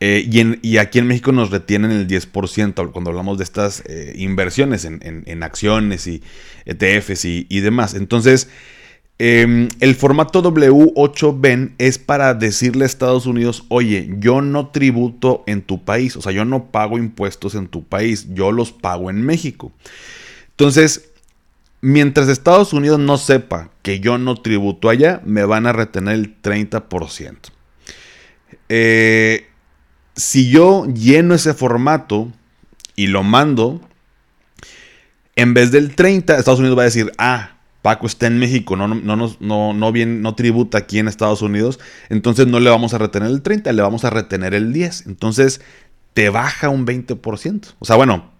Eh, 0.00 0.28
y, 0.62 0.76
aquí 0.76 1.00
en 1.00 1.08
México 1.08 1.32
nos 1.32 1.50
retienen 1.50 1.90
el 1.90 2.06
10% 2.06 2.92
cuando 2.92 3.10
hablamos 3.10 3.38
de 3.38 3.44
estas 3.44 3.82
eh, 3.86 4.14
inversiones 4.16 4.84
en, 4.84 5.42
acciones 5.42 6.06
y 6.06 6.22
ETFs 6.66 7.24
y, 7.24 7.60
demás. 7.60 7.94
Entonces, 7.94 8.48
Em, 9.20 9.68
el 9.80 9.96
formato 9.96 10.40
W8BEN 10.44 11.74
es 11.78 11.98
para 11.98 12.34
decirle 12.34 12.84
a 12.84 12.86
Estados 12.86 13.26
Unidos, 13.26 13.64
oye, 13.68 14.08
yo 14.20 14.42
no 14.42 14.68
tributo 14.68 15.42
en 15.48 15.62
tu 15.62 15.84
país, 15.84 16.16
o 16.16 16.22
sea, 16.22 16.30
yo 16.30 16.44
no 16.44 16.66
pago 16.66 16.98
impuestos 16.98 17.56
en 17.56 17.66
tu 17.66 17.82
país, 17.82 18.28
yo 18.32 18.52
los 18.52 18.70
pago 18.70 19.10
en 19.10 19.22
México. 19.22 19.72
Entonces, 20.50 21.10
mientras 21.80 22.28
Estados 22.28 22.72
Unidos 22.72 23.00
no 23.00 23.18
sepa 23.18 23.70
que 23.82 23.98
yo 23.98 24.18
no 24.18 24.36
tributo 24.36 24.88
allá, 24.88 25.20
me 25.24 25.44
van 25.44 25.66
a 25.66 25.72
retener 25.72 26.14
el 26.14 26.40
30%. 26.40 27.36
Eh, 28.68 29.47
si 30.18 30.50
yo 30.50 30.84
lleno 30.86 31.34
ese 31.34 31.54
formato 31.54 32.30
y 32.96 33.06
lo 33.06 33.22
mando, 33.22 33.80
en 35.36 35.54
vez 35.54 35.70
del 35.70 35.94
30, 35.94 36.36
Estados 36.36 36.58
Unidos 36.58 36.76
va 36.76 36.82
a 36.82 36.86
decir, 36.86 37.12
ah, 37.18 37.52
Paco 37.82 38.08
está 38.08 38.26
en 38.26 38.38
México, 38.40 38.74
no, 38.74 38.88
no, 38.88 39.36
no, 39.40 39.72
no, 39.72 39.92
bien, 39.92 40.20
no 40.20 40.34
tributa 40.34 40.78
aquí 40.78 40.98
en 40.98 41.06
Estados 41.06 41.40
Unidos, 41.40 41.78
entonces 42.08 42.48
no 42.48 42.58
le 42.58 42.68
vamos 42.68 42.92
a 42.92 42.98
retener 42.98 43.30
el 43.30 43.42
30, 43.42 43.72
le 43.72 43.80
vamos 43.80 44.04
a 44.04 44.10
retener 44.10 44.54
el 44.54 44.72
10. 44.72 45.06
Entonces 45.06 45.60
te 46.14 46.30
baja 46.30 46.68
un 46.68 46.84
20%. 46.84 47.74
O 47.78 47.84
sea, 47.84 47.94
bueno, 47.94 48.32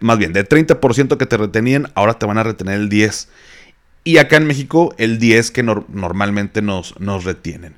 más 0.00 0.18
bien, 0.18 0.32
de 0.32 0.48
30% 0.48 1.18
que 1.18 1.26
te 1.26 1.36
retenían, 1.36 1.92
ahora 1.94 2.14
te 2.14 2.24
van 2.24 2.38
a 2.38 2.42
retener 2.42 2.80
el 2.80 2.88
10%. 2.88 3.28
Y 4.04 4.16
acá 4.16 4.38
en 4.38 4.46
México, 4.46 4.94
el 4.96 5.20
10% 5.20 5.52
que 5.52 5.62
normalmente 5.62 6.62
nos, 6.62 6.98
nos 6.98 7.24
retienen. 7.24 7.74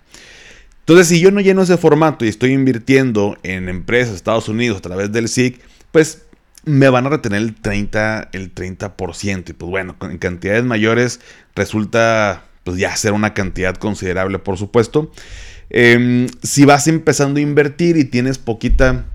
Entonces, 0.85 1.09
si 1.09 1.19
yo 1.19 1.31
no 1.31 1.41
lleno 1.41 1.63
ese 1.63 1.79
formato 1.79 2.27
y 2.27 2.29
estoy 2.29 2.53
invirtiendo 2.53 3.39
en 3.43 3.71
empresas 3.71 4.11
de 4.11 4.17
Estados 4.17 4.51
Unidos 4.51 4.77
a 4.79 4.83
través 4.83 5.11
del 5.13 5.29
SIC, 5.29 5.59
pues 5.93 6.27
me 6.65 6.91
van 6.91 7.07
a 7.07 7.09
retener 7.09 7.41
el 7.41 7.57
30%, 7.61 8.29
el 8.33 8.55
30%. 8.55 9.51
Y 9.51 9.53
pues 9.55 9.71
bueno, 9.71 9.97
en 10.03 10.19
cantidades 10.19 10.65
mayores 10.65 11.21
resulta 11.55 12.45
pues 12.65 12.77
ya 12.77 12.95
ser 12.97 13.13
una 13.13 13.33
cantidad 13.33 13.75
considerable, 13.77 14.39
por 14.39 14.59
supuesto. 14.59 15.11
Em, 15.71 16.27
si 16.43 16.67
vas 16.67 16.87
empezando 16.87 17.39
a 17.39 17.43
invertir 17.43 17.97
y 17.97 18.05
tienes 18.05 18.37
poquita, 18.37 19.07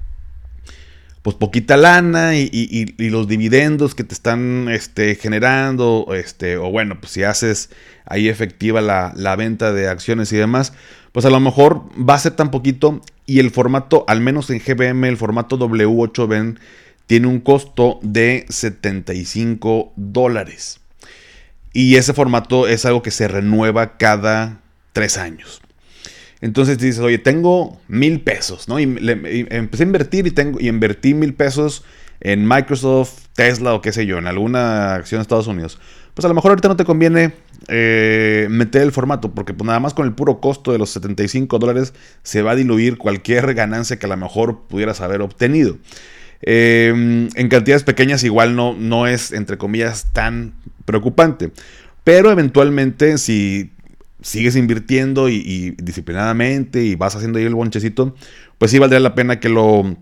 pues 1.21 1.35
poquita 1.35 1.77
lana 1.77 2.37
y, 2.37 2.95
los 2.97 3.27
dividendos 3.27 3.95
que 3.95 4.03
te 4.03 4.13
están 4.13 4.67
este, 4.69 5.15
generando, 5.15 6.07
este, 6.13 6.57
o 6.57 6.71
bueno, 6.71 6.99
pues 6.99 7.13
si 7.13 7.23
haces 7.23 7.69
ahí 8.05 8.29
efectiva 8.29 8.81
la, 8.81 9.13
la 9.15 9.35
venta 9.35 9.73
de 9.73 9.87
acciones 9.87 10.31
y 10.31 10.37
demás, 10.37 10.73
pues 11.11 11.25
a 11.25 11.29
lo 11.29 11.39
mejor 11.39 11.83
va 11.97 12.13
a 12.13 12.19
ser 12.19 12.33
tan 12.33 12.51
poquito 12.51 13.01
y 13.25 13.39
el 13.39 13.51
formato, 13.51 14.05
al 14.07 14.21
menos 14.21 14.49
en 14.49 14.59
GBM, 14.59 15.05
el 15.05 15.17
formato 15.17 15.57
W8 15.59 16.27
ven 16.27 16.59
tiene 17.09 17.25
un 17.25 17.39
costo 17.39 17.99
de 18.03 18.45
75 18.49 19.93
dólares. 19.95 20.79
Y 21.73 21.95
ese 21.95 22.13
formato 22.13 22.67
es 22.67 22.85
algo 22.85 23.01
que 23.01 23.09
se 23.09 23.27
renueva 23.27 23.97
cada 23.97 24.61
tres 24.93 25.17
años. 25.17 25.59
Entonces 26.41 26.77
dices, 26.77 27.01
oye, 27.01 27.17
tengo 27.17 27.79
mil 27.87 28.21
pesos, 28.21 28.67
¿no? 28.67 28.79
Y, 28.79 28.83
empecé 28.83 29.83
a 29.83 29.85
invertir 29.85 30.27
y, 30.27 30.31
tengo, 30.31 30.59
y 30.59 30.69
invertí 30.69 31.13
mil 31.13 31.33
pesos 31.33 31.83
en 32.21 32.47
Microsoft, 32.47 33.27
Tesla 33.33 33.73
o 33.73 33.81
qué 33.81 33.91
sé 33.91 34.05
yo, 34.05 34.17
en 34.17 34.27
alguna 34.27 34.95
acción 34.95 35.19
de 35.19 35.23
Estados 35.23 35.47
Unidos. 35.47 35.79
Pues 36.13 36.25
a 36.25 36.27
lo 36.27 36.33
mejor 36.33 36.51
ahorita 36.51 36.67
no 36.67 36.75
te 36.75 36.85
conviene 36.85 37.33
eh, 37.67 38.47
meter 38.49 38.81
el 38.81 38.91
formato, 38.91 39.31
porque 39.31 39.53
pues 39.53 39.65
nada 39.65 39.79
más 39.79 39.93
con 39.93 40.05
el 40.05 40.13
puro 40.13 40.39
costo 40.39 40.71
de 40.71 40.77
los 40.77 40.89
75 40.91 41.59
dólares 41.59 41.93
se 42.23 42.41
va 42.41 42.51
a 42.51 42.55
diluir 42.55 42.97
cualquier 42.97 43.53
ganancia 43.53 43.99
que 43.99 44.05
a 44.05 44.09
lo 44.09 44.17
mejor 44.17 44.61
pudieras 44.67 45.01
haber 45.01 45.21
obtenido. 45.21 45.77
Em, 46.41 47.27
en 47.35 47.49
cantidades 47.49 47.83
pequeñas 47.83 48.23
igual 48.23 48.55
no, 48.55 48.73
no 48.73 49.07
es, 49.07 49.33
entre 49.33 49.57
comillas, 49.57 50.07
tan 50.13 50.53
preocupante. 50.85 51.51
Pero 52.03 52.31
eventualmente 52.31 53.17
si 53.17 53.71
sigues 54.21 54.55
invirtiendo 54.55 55.29
y, 55.29 55.75
disciplinadamente 55.77 56.83
y 56.83 56.95
vas 56.95 57.15
haciendo 57.15 57.39
ahí 57.39 57.45
el 57.45 57.55
bonchecito, 57.55 58.15
pues 58.57 58.71
sí 58.71 58.79
valdría 58.79 58.99
la 58.99 59.15
pena 59.15 59.39
que 59.39 59.49
lo, 59.49 59.95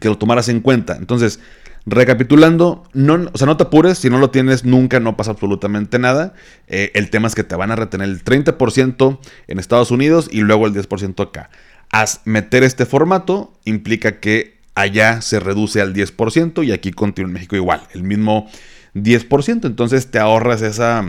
que 0.00 0.08
lo 0.08 0.18
tomaras 0.18 0.48
en 0.48 0.60
cuenta. 0.60 0.96
Entonces, 0.96 1.40
recapitulando, 1.86 2.84
no, 2.92 3.30
o 3.32 3.38
sea, 3.38 3.46
no 3.46 3.56
te 3.56 3.64
apures, 3.64 3.98
si 3.98 4.10
no 4.10 4.18
lo 4.18 4.30
tienes 4.30 4.64
nunca 4.64 5.00
no 5.00 5.16
pasa 5.16 5.30
absolutamente 5.30 5.98
nada. 5.98 6.34
Eh, 6.66 6.90
el 6.94 7.10
tema 7.10 7.28
es 7.28 7.34
que 7.34 7.44
te 7.44 7.54
van 7.56 7.70
a 7.70 7.76
retener 7.76 8.08
el 8.08 8.24
30% 8.24 9.18
en 9.46 9.58
Estados 9.58 9.90
Unidos 9.90 10.28
y 10.30 10.40
luego 10.40 10.66
el 10.66 10.74
10% 10.74 11.28
acá. 11.28 11.50
Haz 11.90 12.20
meter 12.24 12.64
este 12.64 12.84
formato 12.84 13.52
implica 13.64 14.18
que 14.18 14.56
allá 14.74 15.22
se 15.22 15.40
reduce 15.40 15.80
al 15.80 15.94
10% 15.94 16.64
y 16.66 16.72
aquí 16.72 16.90
continúa 16.90 17.28
en 17.28 17.34
México 17.34 17.56
igual, 17.56 17.82
el 17.94 18.02
mismo 18.02 18.50
10%. 18.94 19.64
Entonces 19.64 20.10
te 20.10 20.18
ahorras 20.18 20.62
esa, 20.62 21.04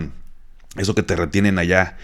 eso 0.76 0.94
que 0.94 1.02
te 1.02 1.16
retienen 1.16 1.58
allá 1.58 1.96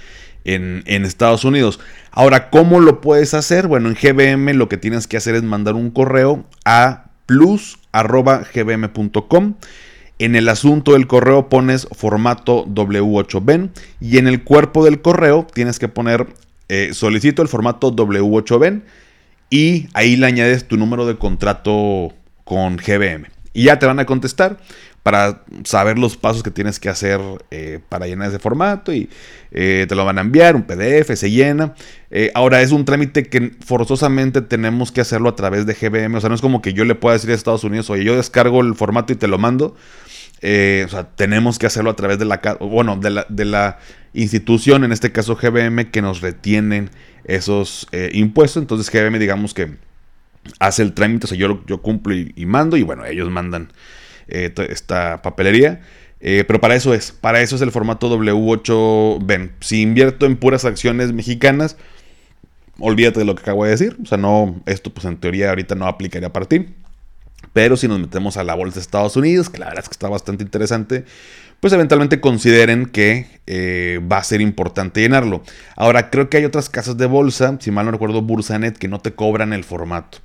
en, 0.44 1.04
Estados 1.04 1.44
Unidos. 1.44 1.80
Ahora, 2.10 2.50
¿cómo 2.50 2.80
lo 2.80 3.00
puedes 3.00 3.34
hacer? 3.34 3.66
Bueno, 3.66 3.88
en 3.88 3.94
GBM 3.94 4.54
lo 4.54 4.68
que 4.68 4.76
tienes 4.76 5.06
que 5.06 5.16
hacer 5.16 5.34
es 5.34 5.42
mandar 5.42 5.74
un 5.74 5.90
correo 5.90 6.44
a 6.64 7.06
plus.gbm.com. 7.26 7.94
En 10.18 10.36
el 10.36 10.48
asunto 10.48 10.92
del 10.92 11.08
correo 11.08 11.48
pones 11.48 11.88
formato 11.92 12.66
W8BEN 12.66 13.70
y 14.00 14.18
en 14.18 14.28
el 14.28 14.44
cuerpo 14.44 14.84
del 14.84 15.00
correo 15.02 15.46
tienes 15.52 15.80
que 15.80 15.88
poner 15.88 16.28
eh, 16.68 16.90
solicito 16.92 17.42
el 17.42 17.48
formato 17.48 17.94
W8BEN 17.94 18.82
y 19.50 19.88
ahí 19.92 20.16
le 20.16 20.26
añades 20.26 20.68
tu 20.68 20.76
número 20.76 21.06
de 21.06 21.16
contrato 21.16 22.12
con 22.44 22.76
GBM. 22.76 23.26
Y 23.52 23.64
ya 23.64 23.78
te 23.78 23.86
van 23.86 23.98
a 23.98 24.06
contestar 24.06 24.58
para 25.04 25.44
saber 25.64 25.98
los 25.98 26.16
pasos 26.16 26.42
que 26.42 26.50
tienes 26.50 26.80
que 26.80 26.88
hacer 26.88 27.20
eh, 27.50 27.78
para 27.90 28.06
llenar 28.06 28.30
ese 28.30 28.38
formato 28.38 28.90
y 28.90 29.10
eh, 29.50 29.84
te 29.86 29.94
lo 29.94 30.02
van 30.06 30.16
a 30.16 30.22
enviar, 30.22 30.56
un 30.56 30.62
PDF, 30.62 31.14
se 31.14 31.30
llena. 31.30 31.74
Eh, 32.10 32.30
ahora 32.34 32.62
es 32.62 32.72
un 32.72 32.86
trámite 32.86 33.24
que 33.28 33.52
forzosamente 33.64 34.40
tenemos 34.40 34.92
que 34.92 35.02
hacerlo 35.02 35.28
a 35.28 35.36
través 35.36 35.66
de 35.66 35.74
GBM, 35.74 36.16
o 36.16 36.20
sea, 36.22 36.30
no 36.30 36.34
es 36.34 36.40
como 36.40 36.62
que 36.62 36.72
yo 36.72 36.86
le 36.86 36.94
pueda 36.94 37.12
decir 37.12 37.30
a 37.30 37.34
Estados 37.34 37.64
Unidos, 37.64 37.90
oye, 37.90 38.02
yo 38.02 38.16
descargo 38.16 38.62
el 38.62 38.74
formato 38.74 39.12
y 39.12 39.16
te 39.16 39.28
lo 39.28 39.36
mando. 39.36 39.76
o 40.42 40.88
sea, 40.88 41.10
tenemos 41.14 41.58
que 41.58 41.66
hacerlo 41.66 41.90
a 41.90 41.96
través 41.96 42.18
de 42.18 42.24
la, 42.24 42.40
bueno, 42.60 42.96
de 42.96 43.10
la, 43.10 43.26
de 43.28 43.44
la 43.44 43.78
institución, 44.14 44.84
en 44.84 44.92
este 44.92 45.12
caso 45.12 45.36
GBM, 45.36 45.90
que 45.90 46.00
nos 46.00 46.22
retienen 46.22 46.88
esos 47.24 47.86
impuestos. 48.12 48.62
Entonces 48.62 48.90
GBM 48.90 49.18
digamos 49.18 49.52
que 49.52 49.76
hace 50.60 50.82
el 50.82 50.94
trámite, 50.94 51.26
o 51.26 51.28
sea, 51.28 51.36
yo, 51.36 51.62
yo 51.66 51.82
cumplo 51.82 52.14
y, 52.14 52.46
mando 52.46 52.78
y 52.78 52.82
bueno, 52.82 53.04
ellos 53.04 53.30
mandan 53.30 53.70
eh, 54.28 54.52
esta 54.68 55.22
papelería. 55.22 55.80
Eh, 56.20 56.44
pero 56.46 56.60
para 56.60 56.74
eso 56.74 56.94
es, 56.94 57.12
para 57.12 57.42
eso 57.42 57.56
es 57.56 57.62
el 57.62 57.70
formato 57.70 58.08
W8 58.08 59.18
ven 59.26 59.52
Si 59.60 59.82
invierto 59.82 60.24
en 60.24 60.36
puras 60.36 60.64
acciones 60.64 61.12
mexicanas, 61.12 61.76
olvídate 62.78 63.18
de 63.18 63.26
lo 63.26 63.34
que 63.34 63.42
acabo 63.42 63.64
de 63.64 63.72
decir. 63.72 63.96
O 64.02 64.06
sea, 64.06 64.18
no, 64.18 64.62
esto 64.66 64.90
pues 64.92 65.04
en 65.04 65.18
teoría 65.18 65.50
ahorita 65.50 65.74
no 65.74 65.86
aplicaría 65.86 66.32
para 66.32 66.46
ti. 66.46 66.66
Pero 67.52 67.76
si 67.76 67.88
nos 67.88 68.00
metemos 68.00 68.36
a 68.36 68.44
la 68.44 68.54
bolsa 68.54 68.76
de 68.76 68.80
Estados 68.80 69.16
Unidos, 69.16 69.50
que 69.50 69.58
la 69.58 69.66
verdad 69.66 69.82
es 69.84 69.88
que 69.88 69.94
está 69.94 70.08
bastante 70.08 70.42
interesante, 70.42 71.04
pues 71.60 71.72
eventualmente 71.72 72.20
consideren 72.20 72.86
que 72.86 73.26
eh, 73.46 74.00
va 74.10 74.18
a 74.18 74.24
ser 74.24 74.40
importante 74.40 75.00
llenarlo. 75.00 75.42
Ahora, 75.76 76.10
creo 76.10 76.28
que 76.28 76.38
hay 76.38 76.44
otras 76.44 76.68
casas 76.68 76.96
de 76.96 77.06
bolsa, 77.06 77.56
si 77.60 77.70
mal 77.70 77.86
no 77.86 77.92
recuerdo, 77.92 78.22
Bursanet, 78.22 78.76
que 78.76 78.88
no 78.88 78.98
te 79.00 79.12
cobran 79.12 79.52
el 79.52 79.64
formato. 79.64 80.18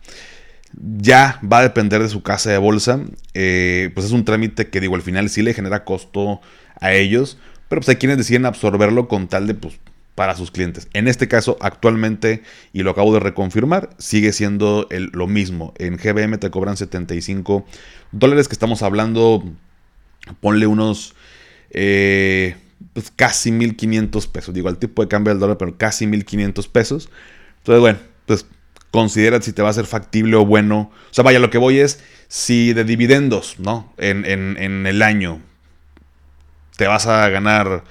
Ya 0.73 1.39
va 1.41 1.59
a 1.59 1.63
depender 1.63 2.01
de 2.01 2.09
su 2.09 2.21
casa 2.23 2.51
de 2.51 2.57
bolsa. 2.57 3.01
Eh, 3.33 3.91
pues 3.93 4.05
es 4.05 4.11
un 4.11 4.25
trámite 4.25 4.69
que 4.69 4.79
digo, 4.79 4.95
al 4.95 5.01
final 5.01 5.29
sí 5.29 5.41
le 5.41 5.53
genera 5.53 5.83
costo 5.83 6.41
a 6.79 6.93
ellos. 6.93 7.37
Pero 7.67 7.81
pues 7.81 7.89
hay 7.89 7.95
quienes 7.97 8.17
deciden 8.17 8.45
absorberlo 8.45 9.07
con 9.07 9.27
tal 9.27 9.47
de, 9.47 9.53
pues, 9.53 9.79
para 10.15 10.35
sus 10.35 10.51
clientes. 10.51 10.89
En 10.93 11.07
este 11.07 11.27
caso, 11.27 11.57
actualmente, 11.61 12.43
y 12.73 12.83
lo 12.83 12.91
acabo 12.91 13.13
de 13.13 13.21
reconfirmar, 13.21 13.91
sigue 13.99 14.33
siendo 14.33 14.87
lo 14.89 15.27
mismo. 15.27 15.73
En 15.77 15.95
GBM 15.95 16.37
te 16.39 16.49
cobran 16.49 16.75
75 16.75 17.65
dólares, 18.11 18.49
que 18.49 18.53
estamos 18.53 18.81
hablando, 18.81 19.43
ponle 20.41 20.67
unos 20.67 21.15
eh, 21.69 22.57
pues 22.93 23.11
casi 23.15 23.51
1500 23.51 24.27
pesos. 24.27 24.53
Digo, 24.53 24.67
el 24.67 24.77
tipo 24.77 25.01
de 25.01 25.07
cambio 25.07 25.31
del 25.33 25.39
dólar, 25.39 25.57
pero 25.57 25.77
casi 25.77 26.07
1500 26.07 26.67
pesos. 26.67 27.09
Entonces, 27.59 27.79
bueno, 27.79 27.99
pues 28.25 28.45
considera 28.91 29.41
si 29.41 29.53
te 29.53 29.61
va 29.61 29.69
a 29.69 29.73
ser 29.73 29.85
factible 29.85 30.35
o 30.35 30.45
bueno. 30.45 30.91
O 31.09 31.13
sea, 31.13 31.23
vaya, 31.23 31.39
lo 31.39 31.49
que 31.49 31.57
voy 31.57 31.79
es 31.79 32.03
si 32.27 32.73
de 32.73 32.83
dividendos, 32.83 33.59
¿no? 33.59 33.93
En, 33.97 34.25
en 34.25 34.87
el 34.87 35.01
año 35.01 35.41
te 36.77 36.87
vas 36.87 37.07
a 37.07 37.27
ganar 37.27 37.83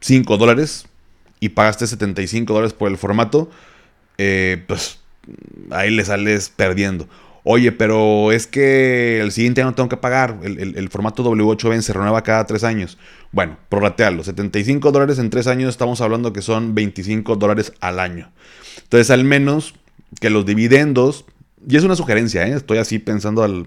5 0.00 0.36
dólares 0.38 0.86
y 1.40 1.50
pagaste 1.50 1.86
75 1.86 2.52
dólares 2.52 2.72
por 2.72 2.90
el 2.90 2.96
formato, 2.96 3.50
eh, 4.16 4.64
pues 4.66 5.00
ahí 5.70 5.90
le 5.90 6.04
sales 6.04 6.50
perdiendo. 6.50 7.08
Oye, 7.44 7.72
pero 7.72 8.30
es 8.30 8.46
que 8.46 9.20
el 9.20 9.32
siguiente 9.32 9.60
año 9.60 9.74
tengo 9.74 9.88
que 9.88 9.96
pagar. 9.96 10.38
El, 10.44 10.88
formato 10.88 11.24
W8 11.24 11.80
se 11.80 11.92
renueva 11.92 12.22
cada 12.22 12.46
tres 12.46 12.62
años. 12.62 12.96
Bueno, 13.32 13.58
prorratearlo. 13.68 14.22
75 14.22 14.92
dólares 14.92 15.18
en 15.18 15.30
tres 15.30 15.48
años 15.48 15.70
estamos 15.70 16.00
hablando 16.00 16.32
que 16.32 16.40
son 16.40 16.76
25 16.76 17.34
dólares 17.34 17.72
al 17.80 17.98
año. 17.98 18.30
Entonces, 18.84 19.10
al 19.10 19.24
menos 19.24 19.74
que 20.20 20.30
los 20.30 20.46
dividendos, 20.46 21.24
y 21.68 21.76
es 21.76 21.84
una 21.84 21.96
sugerencia, 21.96 22.46
¿eh? 22.46 22.54
estoy 22.54 22.78
así 22.78 22.98
pensando 22.98 23.42
al, 23.42 23.66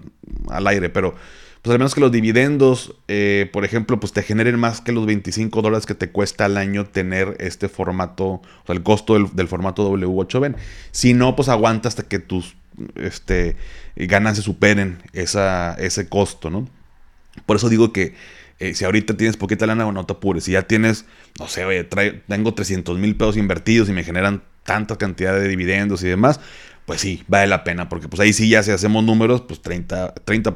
aire, 0.67 0.89
pero 0.89 1.15
pues 1.61 1.73
al 1.73 1.79
menos 1.79 1.95
que 1.95 2.01
los 2.01 2.11
dividendos, 2.11 2.95
eh, 3.07 3.49
por 3.51 3.65
ejemplo, 3.65 3.99
pues 3.99 4.13
te 4.13 4.21
generen 4.21 4.59
más 4.59 4.81
que 4.81 4.91
los 4.91 5.05
25 5.05 5.61
dólares 5.61 5.85
que 5.85 5.95
te 5.95 6.11
cuesta 6.11 6.45
al 6.45 6.57
año 6.57 6.85
tener 6.85 7.35
este 7.39 7.69
formato, 7.69 8.25
o 8.25 8.41
sea, 8.65 8.75
el 8.75 8.83
costo 8.83 9.15
del, 9.17 9.47
formato 9.47 9.89
W8Ben. 9.91 10.55
Si 10.91 11.13
no, 11.15 11.35
pues 11.35 11.49
aguanta 11.49 11.87
hasta 11.87 12.03
que 12.03 12.19
tus 12.19 12.55
este, 12.95 13.55
ganancias 13.95 14.45
superen 14.45 14.99
esa, 15.13 15.73
ese 15.75 16.07
costo, 16.07 16.51
¿no? 16.51 16.69
Por 17.47 17.57
eso 17.57 17.67
digo 17.69 17.91
que 17.91 18.13
eh, 18.59 18.73
si 18.73 18.85
ahorita 18.85 19.17
tienes 19.17 19.37
poquita 19.37 19.65
lana, 19.65 19.91
no 19.91 20.05
te 20.05 20.13
apures. 20.13 20.43
Si 20.45 20.51
ya 20.51 20.63
tienes, 20.63 21.05
no 21.39 21.47
sé, 21.47 21.65
oye, 21.65 21.83
tengo 21.83 22.53
300 22.53 22.97
mil 22.97 23.15
pesos 23.15 23.37
invertidos 23.37 23.89
y 23.89 23.91
me 23.91 24.03
generan 24.03 24.43
tanta 24.65 24.97
cantidad 24.97 25.33
de 25.33 25.47
dividendos 25.47 26.03
y 26.03 26.07
demás, 26.07 26.39
pues 26.85 27.01
sí, 27.01 27.23
vale 27.27 27.47
la 27.47 27.63
pena, 27.63 27.87
porque 27.87 28.07
pues 28.07 28.19
ahí 28.19 28.33
sí 28.33 28.49
ya 28.49 28.61
si 28.63 28.71
hacemos 28.71 29.03
números, 29.03 29.41
pues 29.41 29.61
30%, 29.61 30.13
30 30.25 30.53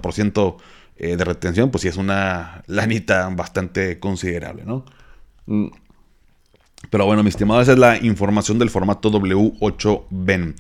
eh, 0.98 1.16
de 1.16 1.24
retención, 1.24 1.72
pues 1.72 1.84
sí 1.84 1.88
es 1.88 1.98
una 1.98 2.64
lanita 2.68 3.30
bastante 3.30 4.00
considerable, 4.00 4.64
¿no? 4.66 4.84
Mm. 5.46 5.68
Pero 6.90 7.06
bueno, 7.06 7.24
mi 7.24 7.30
estimado, 7.30 7.62
esa 7.62 7.74
es 7.74 7.80
la 7.80 7.98
información 7.98 8.58
del 8.58 8.70
formato 8.70 9.12
W8Ben. 9.12 10.56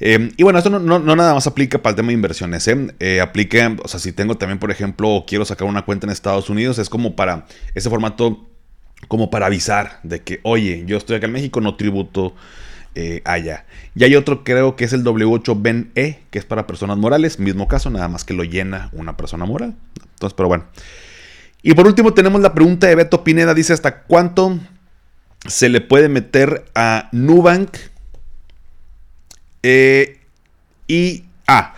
Eh, 0.00 0.32
y 0.36 0.42
bueno, 0.42 0.58
esto 0.58 0.70
no, 0.70 0.98
nada 0.98 1.34
más 1.34 1.46
aplica 1.46 1.78
para 1.78 1.92
el 1.92 1.96
tema 1.96 2.08
de 2.08 2.14
inversiones. 2.14 2.66
¿eh? 2.68 2.94
¿eh? 3.00 3.20
aplica, 3.20 3.76
o 3.82 3.88
sea, 3.88 4.00
si 4.00 4.12
tengo 4.12 4.36
también, 4.36 4.58
por 4.58 4.70
ejemplo, 4.70 5.24
quiero 5.26 5.44
sacar 5.44 5.68
una 5.68 5.84
cuenta 5.84 6.06
en 6.06 6.12
Estados 6.12 6.50
Unidos, 6.50 6.78
es 6.78 6.88
como 6.88 7.16
para 7.16 7.46
ese 7.74 7.90
formato, 7.90 8.48
como 9.08 9.30
para 9.30 9.46
avisar 9.46 10.00
de 10.02 10.22
que, 10.22 10.40
oye, 10.42 10.84
yo 10.86 10.96
estoy 10.96 11.16
acá 11.16 11.26
en 11.26 11.32
México, 11.32 11.60
no 11.60 11.76
tributo 11.76 12.34
eh, 12.94 13.22
allá. 13.24 13.66
Y 13.94 14.04
hay 14.04 14.14
otro, 14.14 14.44
creo 14.44 14.76
que 14.76 14.84
es 14.84 14.92
el 14.92 15.04
W8BEN-E, 15.04 16.20
que 16.30 16.38
es 16.38 16.44
para 16.44 16.66
personas 16.66 16.96
morales. 16.96 17.38
Mismo 17.38 17.66
caso, 17.66 17.90
nada 17.90 18.08
más 18.08 18.24
que 18.24 18.34
lo 18.34 18.44
llena 18.44 18.90
una 18.92 19.16
persona 19.16 19.44
moral. 19.44 19.74
Entonces, 20.14 20.34
pero 20.34 20.48
bueno. 20.48 20.64
Y 21.62 21.74
por 21.74 21.86
último 21.86 22.14
tenemos 22.14 22.40
la 22.40 22.54
pregunta 22.54 22.86
de 22.86 22.94
Beto 22.94 23.24
Pineda. 23.24 23.54
Dice, 23.54 23.72
¿hasta 23.72 24.02
cuánto 24.02 24.58
se 25.46 25.68
le 25.68 25.80
puede 25.80 26.08
meter 26.08 26.64
a 26.74 27.08
Nubank? 27.12 27.76
Eh, 29.62 30.20
y... 30.86 31.24
Ah, 31.46 31.74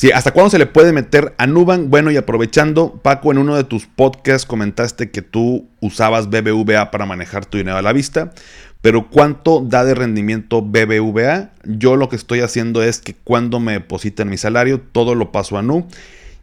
Sí, 0.00 0.10
¿hasta 0.12 0.30
cuándo 0.30 0.48
se 0.48 0.58
le 0.58 0.64
puede 0.64 0.94
meter 0.94 1.34
a 1.36 1.46
Nubank? 1.46 1.90
Bueno, 1.90 2.10
y 2.10 2.16
aprovechando, 2.16 2.98
Paco, 3.02 3.32
en 3.32 3.36
uno 3.36 3.54
de 3.54 3.64
tus 3.64 3.84
podcasts 3.84 4.46
comentaste 4.46 5.10
que 5.10 5.20
tú 5.20 5.68
usabas 5.80 6.30
BBVA 6.30 6.90
para 6.90 7.04
manejar 7.04 7.44
tu 7.44 7.58
dinero 7.58 7.76
a 7.76 7.82
la 7.82 7.92
vista. 7.92 8.32
Pero 8.80 9.10
¿cuánto 9.10 9.60
da 9.60 9.84
de 9.84 9.94
rendimiento 9.94 10.62
BBVA? 10.62 11.50
Yo 11.66 11.96
lo 11.96 12.08
que 12.08 12.16
estoy 12.16 12.40
haciendo 12.40 12.82
es 12.82 12.98
que 12.98 13.12
cuando 13.12 13.60
me 13.60 13.72
depositen 13.72 14.30
mi 14.30 14.38
salario, 14.38 14.80
todo 14.80 15.14
lo 15.14 15.32
paso 15.32 15.58
a 15.58 15.62
Nu 15.62 15.86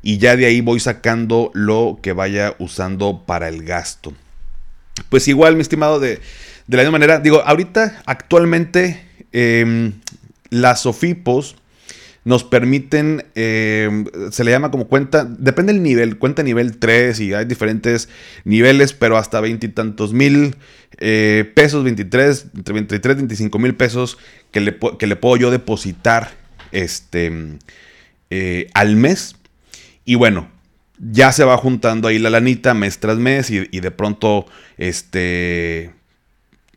y 0.03 0.19
ya 0.19 0.35
de 0.35 0.45
ahí 0.45 0.61
voy 0.61 0.79
sacando 0.79 1.49
lo 1.55 1.97
que 2.03 2.13
vaya 2.13 2.53
usando 2.59 3.23
para 3.25 3.49
el 3.49 3.63
gasto. 3.63 4.13
Pues 5.09 5.27
igual, 5.27 5.55
mi 5.55 5.63
estimado, 5.63 5.99
de, 5.99 6.21
la 6.67 6.83
misma 6.83 6.91
manera, 6.91 7.17
digo, 7.17 7.41
ahorita 7.43 8.03
actualmente 8.05 9.03
em, 9.31 9.93
las 10.51 10.81
SOFIPOS 10.81 11.55
nos 12.27 12.43
permiten, 12.43 13.23
eh, 13.35 14.03
se 14.31 14.43
le 14.43 14.51
llama 14.51 14.69
como 14.69 14.89
cuenta, 14.89 15.23
depende 15.23 15.71
del 15.71 15.81
nivel, 15.81 16.17
cuenta 16.17 16.43
nivel 16.43 16.77
3 16.77 17.17
y 17.21 17.33
hay 17.33 17.45
diferentes 17.45 18.09
niveles, 18.43 18.91
pero 18.91 19.17
hasta 19.17 19.39
veintitantos 19.39 20.11
mil 20.11 20.57
eh, 20.97 21.49
pesos, 21.55 21.85
23, 21.85 22.47
entre 22.53 22.73
23 22.73 23.15
y 23.15 23.19
25 23.19 23.59
mil 23.59 23.75
pesos 23.75 24.17
que 24.51 24.59
le, 24.59 24.77
que 24.99 25.07
le, 25.07 25.15
puedo 25.15 25.37
yo 25.37 25.51
depositar 25.51 26.31
este, 26.73 27.31
eh, 28.29 28.67
al 28.73 28.97
mes. 28.97 29.37
Y 30.03 30.15
bueno, 30.15 30.49
ya 30.99 31.31
se 31.31 31.45
va 31.45 31.55
juntando 31.55 32.09
ahí 32.09 32.19
la 32.19 32.29
lanita 32.29 32.73
mes 32.73 32.99
tras 32.99 33.17
mes 33.17 33.49
y, 33.51 33.69
y 33.71 33.79
de 33.79 33.91
pronto, 33.91 34.47
este, 34.77 35.93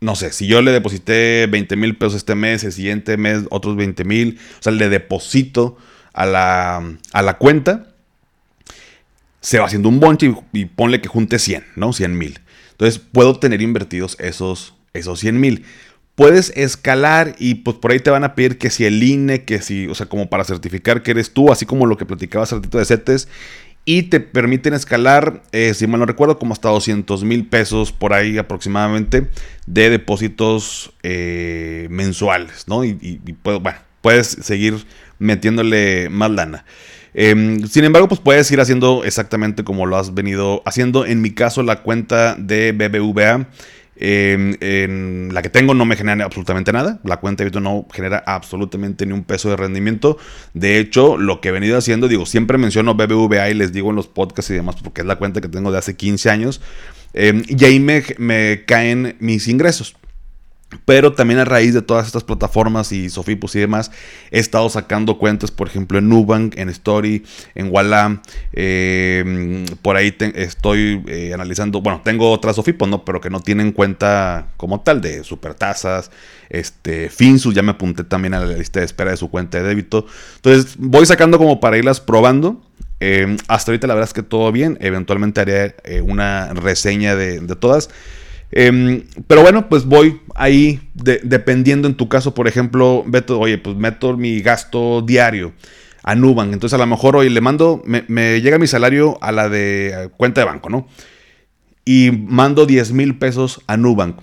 no 0.01 0.15
sé, 0.15 0.33
si 0.33 0.47
yo 0.47 0.63
le 0.63 0.71
deposité 0.71 1.47
20 1.47 1.75
mil 1.75 1.95
pesos 1.95 2.15
este 2.15 2.33
mes, 2.33 2.63
el 2.63 2.73
siguiente 2.73 3.17
mes 3.17 3.43
otros 3.51 3.75
20 3.75 4.03
mil, 4.03 4.39
o 4.59 4.63
sea, 4.63 4.73
le 4.73 4.89
deposito 4.89 5.77
a 6.11 6.25
la, 6.25 6.97
a 7.13 7.21
la 7.21 7.37
cuenta, 7.37 7.93
se 9.41 9.59
va 9.59 9.67
haciendo 9.67 9.89
un 9.89 9.99
bonche 9.99 10.33
y, 10.53 10.65
ponle 10.65 11.01
que 11.01 11.07
junte 11.07 11.37
100, 11.37 11.65
¿no? 11.75 11.93
100 11.93 12.17
mil. 12.17 12.39
Entonces 12.71 12.99
puedo 12.99 13.39
tener 13.39 13.61
invertidos 13.61 14.17
esos, 14.19 14.73
esos 14.93 15.19
100 15.19 15.39
mil. 15.39 15.65
Puedes 16.15 16.51
escalar 16.55 17.35
y 17.37 17.55
pues 17.55 17.77
por 17.77 17.91
ahí 17.91 17.99
te 17.99 18.09
van 18.09 18.23
a 18.23 18.33
pedir 18.33 18.57
que 18.57 18.71
si 18.71 18.85
el 18.85 19.01
INE, 19.01 19.45
que 19.45 19.61
si, 19.61 19.87
o 19.87 19.93
sea, 19.93 20.07
como 20.07 20.29
para 20.29 20.43
certificar 20.43 21.03
que 21.03 21.11
eres 21.11 21.31
tú, 21.31 21.51
así 21.51 21.67
como 21.67 21.85
lo 21.85 21.97
que 21.97 22.07
platicaba 22.07 22.43
hace 22.43 22.55
ratito 22.55 22.79
de 22.79 22.85
CETES, 22.85 23.27
y 23.85 24.03
te 24.03 24.19
permiten 24.19 24.73
escalar, 24.73 25.41
eh, 25.51 25.73
si 25.73 25.87
mal 25.87 25.99
no 25.99 26.05
recuerdo, 26.05 26.37
como 26.37 26.53
hasta 26.53 26.69
200 26.69 27.23
mil 27.23 27.47
pesos 27.47 27.91
por 27.91 28.13
ahí 28.13 28.37
aproximadamente 28.37 29.27
de 29.65 29.89
depósitos 29.89 30.93
eh, 31.03 31.87
mensuales, 31.89 32.67
¿no? 32.67 32.83
Y, 32.85 33.19
puedes 34.01 34.27
seguir 34.27 34.85
metiéndole 35.19 36.09
más 36.09 36.31
lana. 36.31 36.65
Em, 37.13 37.67
sin 37.67 37.83
embargo, 37.83 38.07
pues 38.07 38.21
puedes 38.21 38.49
ir 38.51 38.61
haciendo 38.61 39.03
exactamente 39.03 39.63
como 39.63 39.85
lo 39.85 39.97
has 39.97 40.13
venido 40.13 40.63
haciendo. 40.65 41.05
En 41.05 41.21
mi 41.21 41.31
caso, 41.31 41.61
la 41.61 41.83
cuenta 41.83 42.35
de 42.35 42.71
BBVA 42.71 43.47
en 43.95 45.29
la 45.33 45.41
que 45.41 45.49
tengo 45.49 45.73
no 45.73 45.85
me 45.85 45.95
genera 45.95 46.25
absolutamente 46.25 46.71
nada. 46.73 46.99
La 47.03 47.17
cuenta 47.17 47.43
de 47.43 47.49
Bitcoin 47.49 47.63
no 47.63 47.87
genera 47.91 48.23
absolutamente 48.25 49.05
ni 49.05 49.13
un 49.13 49.23
peso 49.23 49.49
de 49.49 49.57
rendimiento. 49.57 50.17
De 50.53 50.79
hecho, 50.79 51.17
lo 51.17 51.41
que 51.41 51.49
he 51.49 51.51
venido 51.51 51.77
haciendo, 51.77 52.07
digo, 52.07 52.25
siempre 52.25 52.57
menciono 52.57 52.95
BBVA 52.95 53.49
y 53.49 53.53
les 53.53 53.73
digo 53.73 53.89
en 53.89 53.95
los 53.95 54.07
podcasts 54.07 54.51
y 54.51 54.55
demás 54.55 54.75
porque 54.81 55.01
es 55.01 55.07
la 55.07 55.17
cuenta 55.17 55.41
que 55.41 55.49
tengo 55.49 55.71
de 55.71 55.77
hace 55.77 55.95
15 55.95 56.29
años. 56.29 56.61
Em, 57.13 57.43
y 57.47 57.63
ahí 57.65 57.79
me 57.79 58.65
caen 58.65 59.17
mis 59.19 59.47
ingresos. 59.47 59.95
Pero 60.85 61.13
también 61.13 61.39
a 61.39 61.45
raíz 61.45 61.73
de 61.73 61.81
todas 61.81 62.07
estas 62.07 62.23
plataformas 62.23 62.91
y 62.91 63.09
Sofipos 63.09 63.55
y 63.55 63.59
demás, 63.59 63.91
he 64.31 64.39
estado 64.39 64.69
sacando 64.69 65.17
cuentas, 65.17 65.51
por 65.51 65.67
ejemplo, 65.67 65.99
en 65.99 66.07
Nubank, 66.07 66.57
en 66.57 66.69
Story, 66.69 67.23
en 67.55 67.69
Walla. 67.71 68.21
Eh, 68.53 69.65
por 69.81 69.97
ahí 69.97 70.15
estoy 70.35 71.03
eh, 71.07 71.31
analizando, 71.33 71.81
bueno, 71.81 72.01
tengo 72.03 72.31
otras 72.31 72.55
Sofipos, 72.55 72.87
¿no? 72.87 73.03
Pero 73.03 73.19
que 73.19 73.29
no 73.29 73.41
tienen 73.41 73.73
cuenta 73.73 74.47
como 74.57 74.81
tal 74.81 75.01
de 75.01 75.23
supertasas. 75.23 76.09
Este, 76.49 77.09
Finsus, 77.09 77.53
ya 77.53 77.61
me 77.61 77.71
apunté 77.71 78.03
también 78.03 78.33
a 78.33 78.39
la 78.39 78.57
lista 78.57 78.79
de 78.79 78.85
espera 78.85 79.11
de 79.11 79.17
su 79.17 79.29
cuenta 79.29 79.61
de 79.61 79.67
débito. 79.67 80.05
Entonces, 80.37 80.75
voy 80.77 81.05
sacando 81.05 81.37
como 81.37 81.59
para 81.59 81.77
irlas 81.77 81.99
probando. 81.99 82.61
Eh, 83.01 83.35
hasta 83.47 83.71
ahorita 83.71 83.87
la 83.87 83.95
verdad 83.95 84.09
es 84.09 84.13
que 84.13 84.23
todo 84.23 84.51
bien. 84.53 84.77
Eventualmente 84.79 85.41
haré 85.41 85.75
una 86.03 86.53
reseña 86.53 87.15
de 87.15 87.55
todas. 87.55 87.89
Em, 88.51 89.03
pero 89.27 89.41
bueno, 89.41 89.69
pues 89.69 89.85
voy 89.85 90.19
ahí, 90.35 90.81
dependiendo 90.93 91.87
en 91.87 91.95
tu 91.95 92.09
caso, 92.09 92.33
por 92.33 92.47
ejemplo, 92.47 93.05
oye, 93.37 93.57
pues 93.57 93.75
meto 93.75 94.17
mi 94.17 94.41
gasto 94.41 95.01
diario 95.01 95.53
a 96.03 96.15
Nubank. 96.15 96.53
Entonces 96.53 96.75
a 96.75 96.79
lo 96.79 96.87
mejor 96.87 97.15
hoy 97.15 97.29
le 97.29 97.41
mando, 97.41 97.81
me, 97.85 98.41
llega 98.41 98.57
mi 98.57 98.67
salario 98.67 99.17
a 99.21 99.31
la 99.31 99.49
de 99.49 100.09
cuenta 100.17 100.41
de 100.41 100.45
banco, 100.45 100.69
¿no? 100.69 100.87
Y 101.85 102.11
mando 102.11 102.65
10 102.65 102.91
mil 102.93 103.17
pesos 103.17 103.61
a 103.67 103.77
Nubank. 103.77 104.17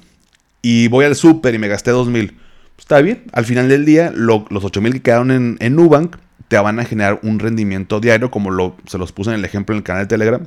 Y 0.60 0.88
voy 0.88 1.04
al 1.04 1.16
súper 1.16 1.54
y 1.54 1.58
me 1.58 1.68
gasté 1.68 1.90
2 1.90 2.08
mil. 2.08 2.28
Pues, 2.28 2.80
está 2.80 3.00
bien, 3.00 3.24
al 3.32 3.44
final 3.44 3.68
del 3.68 3.84
día, 3.84 4.12
los 4.14 4.44
8 4.50 4.80
mil 4.80 4.92
que 4.94 5.02
quedaron 5.02 5.30
en, 5.30 5.56
en 5.60 5.74
Nubank 5.74 6.16
te 6.48 6.58
van 6.58 6.80
a 6.80 6.84
generar 6.84 7.20
un 7.22 7.38
rendimiento 7.38 8.00
diario, 8.00 8.30
como 8.30 8.50
lo, 8.50 8.76
se 8.86 8.98
los 8.98 9.12
puse 9.12 9.30
en 9.30 9.36
el 9.36 9.44
ejemplo 9.44 9.74
en 9.74 9.78
el 9.78 9.84
canal 9.84 10.04
de 10.04 10.08
Telegram. 10.08 10.46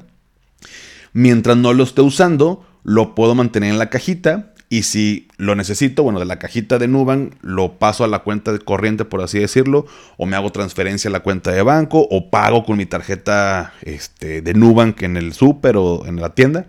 Mientras 1.14 1.58
no 1.58 1.74
lo 1.74 1.84
esté 1.84 2.02
usando, 2.02 2.66
lo 2.84 3.16
puedo 3.16 3.36
mantener 3.36 3.72
en 3.72 3.80
la 3.80 3.90
cajita 3.90 4.52
y 4.72 4.84
si 4.84 5.28
lo 5.36 5.54
necesito, 5.56 6.02
bueno, 6.02 6.20
de 6.20 6.26
la 6.26 6.40
cajita 6.40 6.80
de 6.80 6.88
Nubank 6.88 7.34
lo 7.42 7.78
paso 7.78 8.06
a 8.06 8.08
la 8.08 8.20
cuenta 8.20 8.54
de 8.54 8.60
corriente, 8.60 9.04
por 9.04 9.22
así 9.22 9.38
decirlo, 9.38 9.86
o 10.16 10.26
me 10.26 10.38
hago 10.38 10.50
transferencia 10.54 11.10
a 11.10 11.12
la 11.12 11.20
cuenta 11.20 11.52
de 11.52 11.62
banco, 11.62 12.08
o 12.10 12.30
pago 12.30 12.64
con 12.64 12.78
mi 12.78 12.86
tarjeta 12.86 13.74
este, 13.82 14.42
de 14.42 14.54
Nubank 14.54 15.02
en 15.02 15.18
el 15.18 15.34
súper 15.34 15.76
o 15.76 16.06
en 16.06 16.22
la 16.22 16.34
tienda, 16.36 16.68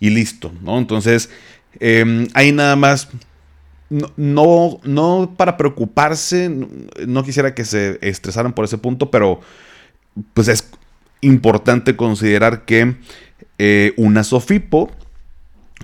y 0.00 0.08
listo, 0.08 0.50
¿no? 0.62 0.78
Entonces, 0.78 1.28
eh, 1.78 2.26
ahí 2.32 2.52
nada 2.52 2.74
más, 2.74 3.10
no, 3.90 4.80
no, 4.82 5.34
para 5.36 5.58
preocuparse, 5.58 6.48
no, 6.48 7.22
quisiera 7.22 7.54
que 7.54 7.66
se 7.66 7.98
estresaran 8.00 8.54
por 8.54 8.64
ese 8.64 8.78
punto, 8.78 9.10
pero 9.10 9.42
pues 10.32 10.48
es 10.48 10.70
importante 11.20 11.96
considerar 11.96 12.64
que 12.64 12.96
eh, 13.58 13.92
una 13.98 14.24
Sofipo 14.24 14.90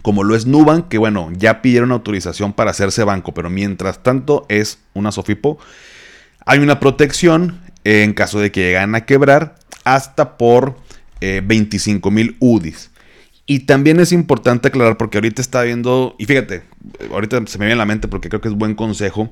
como 0.02 0.24
lo 0.24 0.34
es 0.34 0.46
Nubank, 0.46 0.88
que 0.88 0.98
bueno, 0.98 1.30
ya 1.36 1.62
pidieron 1.62 1.92
autorización 1.92 2.52
para 2.52 2.72
hacerse 2.72 3.04
banco, 3.04 3.32
pero 3.32 3.48
mientras 3.48 4.02
tanto 4.02 4.44
es 4.48 4.78
una 4.94 5.12
Sofipo, 5.12 5.58
hay 6.44 6.58
una 6.58 6.80
protección 6.80 7.60
en 7.84 8.12
caso 8.12 8.40
de 8.40 8.52
que 8.52 8.72
lleguen 8.72 8.94
a 8.94 9.06
quebrar 9.06 9.56
hasta 9.84 10.36
por 10.36 10.76
25 11.20 12.08
eh, 12.08 12.12
mil 12.12 12.36
UDIs. 12.40 12.90
Y 13.46 13.60
también 13.60 14.00
es 14.00 14.12
importante 14.12 14.68
aclarar, 14.68 14.96
porque 14.96 15.18
ahorita 15.18 15.42
está 15.42 15.62
viendo, 15.62 16.14
y 16.18 16.26
fíjate, 16.26 16.62
ahorita 17.10 17.42
se 17.46 17.58
me 17.58 17.66
viene 17.66 17.74
a 17.74 17.84
la 17.84 17.86
mente 17.86 18.08
porque 18.08 18.28
creo 18.28 18.40
que 18.40 18.48
es 18.48 18.54
buen 18.54 18.74
consejo. 18.74 19.30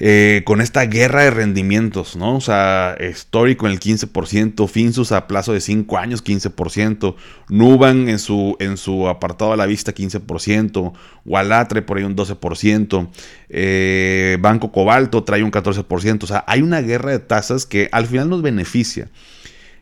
Eh, 0.00 0.42
con 0.44 0.60
esta 0.60 0.86
guerra 0.86 1.24
de 1.24 1.30
rendimientos, 1.32 2.14
¿no? 2.14 2.36
O 2.36 2.40
sea, 2.40 2.94
Story 3.00 3.56
con 3.56 3.72
el 3.72 3.80
15%, 3.80 4.68
Finsus 4.68 5.10
a 5.10 5.26
plazo 5.26 5.52
de 5.52 5.60
5 5.60 5.98
años 5.98 6.22
15%, 6.22 7.16
Nuban 7.48 8.08
en 8.08 8.20
su, 8.20 8.56
en 8.60 8.76
su 8.76 9.08
apartado 9.08 9.52
a 9.52 9.56
la 9.56 9.66
vista 9.66 9.92
15%, 9.92 10.92
Walatre 11.24 11.82
por 11.82 11.98
ahí 11.98 12.04
un 12.04 12.14
12%, 12.14 13.08
eh, 13.48 14.38
Banco 14.40 14.70
Cobalto 14.70 15.24
trae 15.24 15.42
un 15.42 15.50
14%, 15.50 16.22
o 16.22 16.26
sea, 16.28 16.44
hay 16.46 16.62
una 16.62 16.80
guerra 16.80 17.10
de 17.10 17.18
tasas 17.18 17.66
que 17.66 17.88
al 17.90 18.06
final 18.06 18.28
nos 18.28 18.40
beneficia 18.40 19.08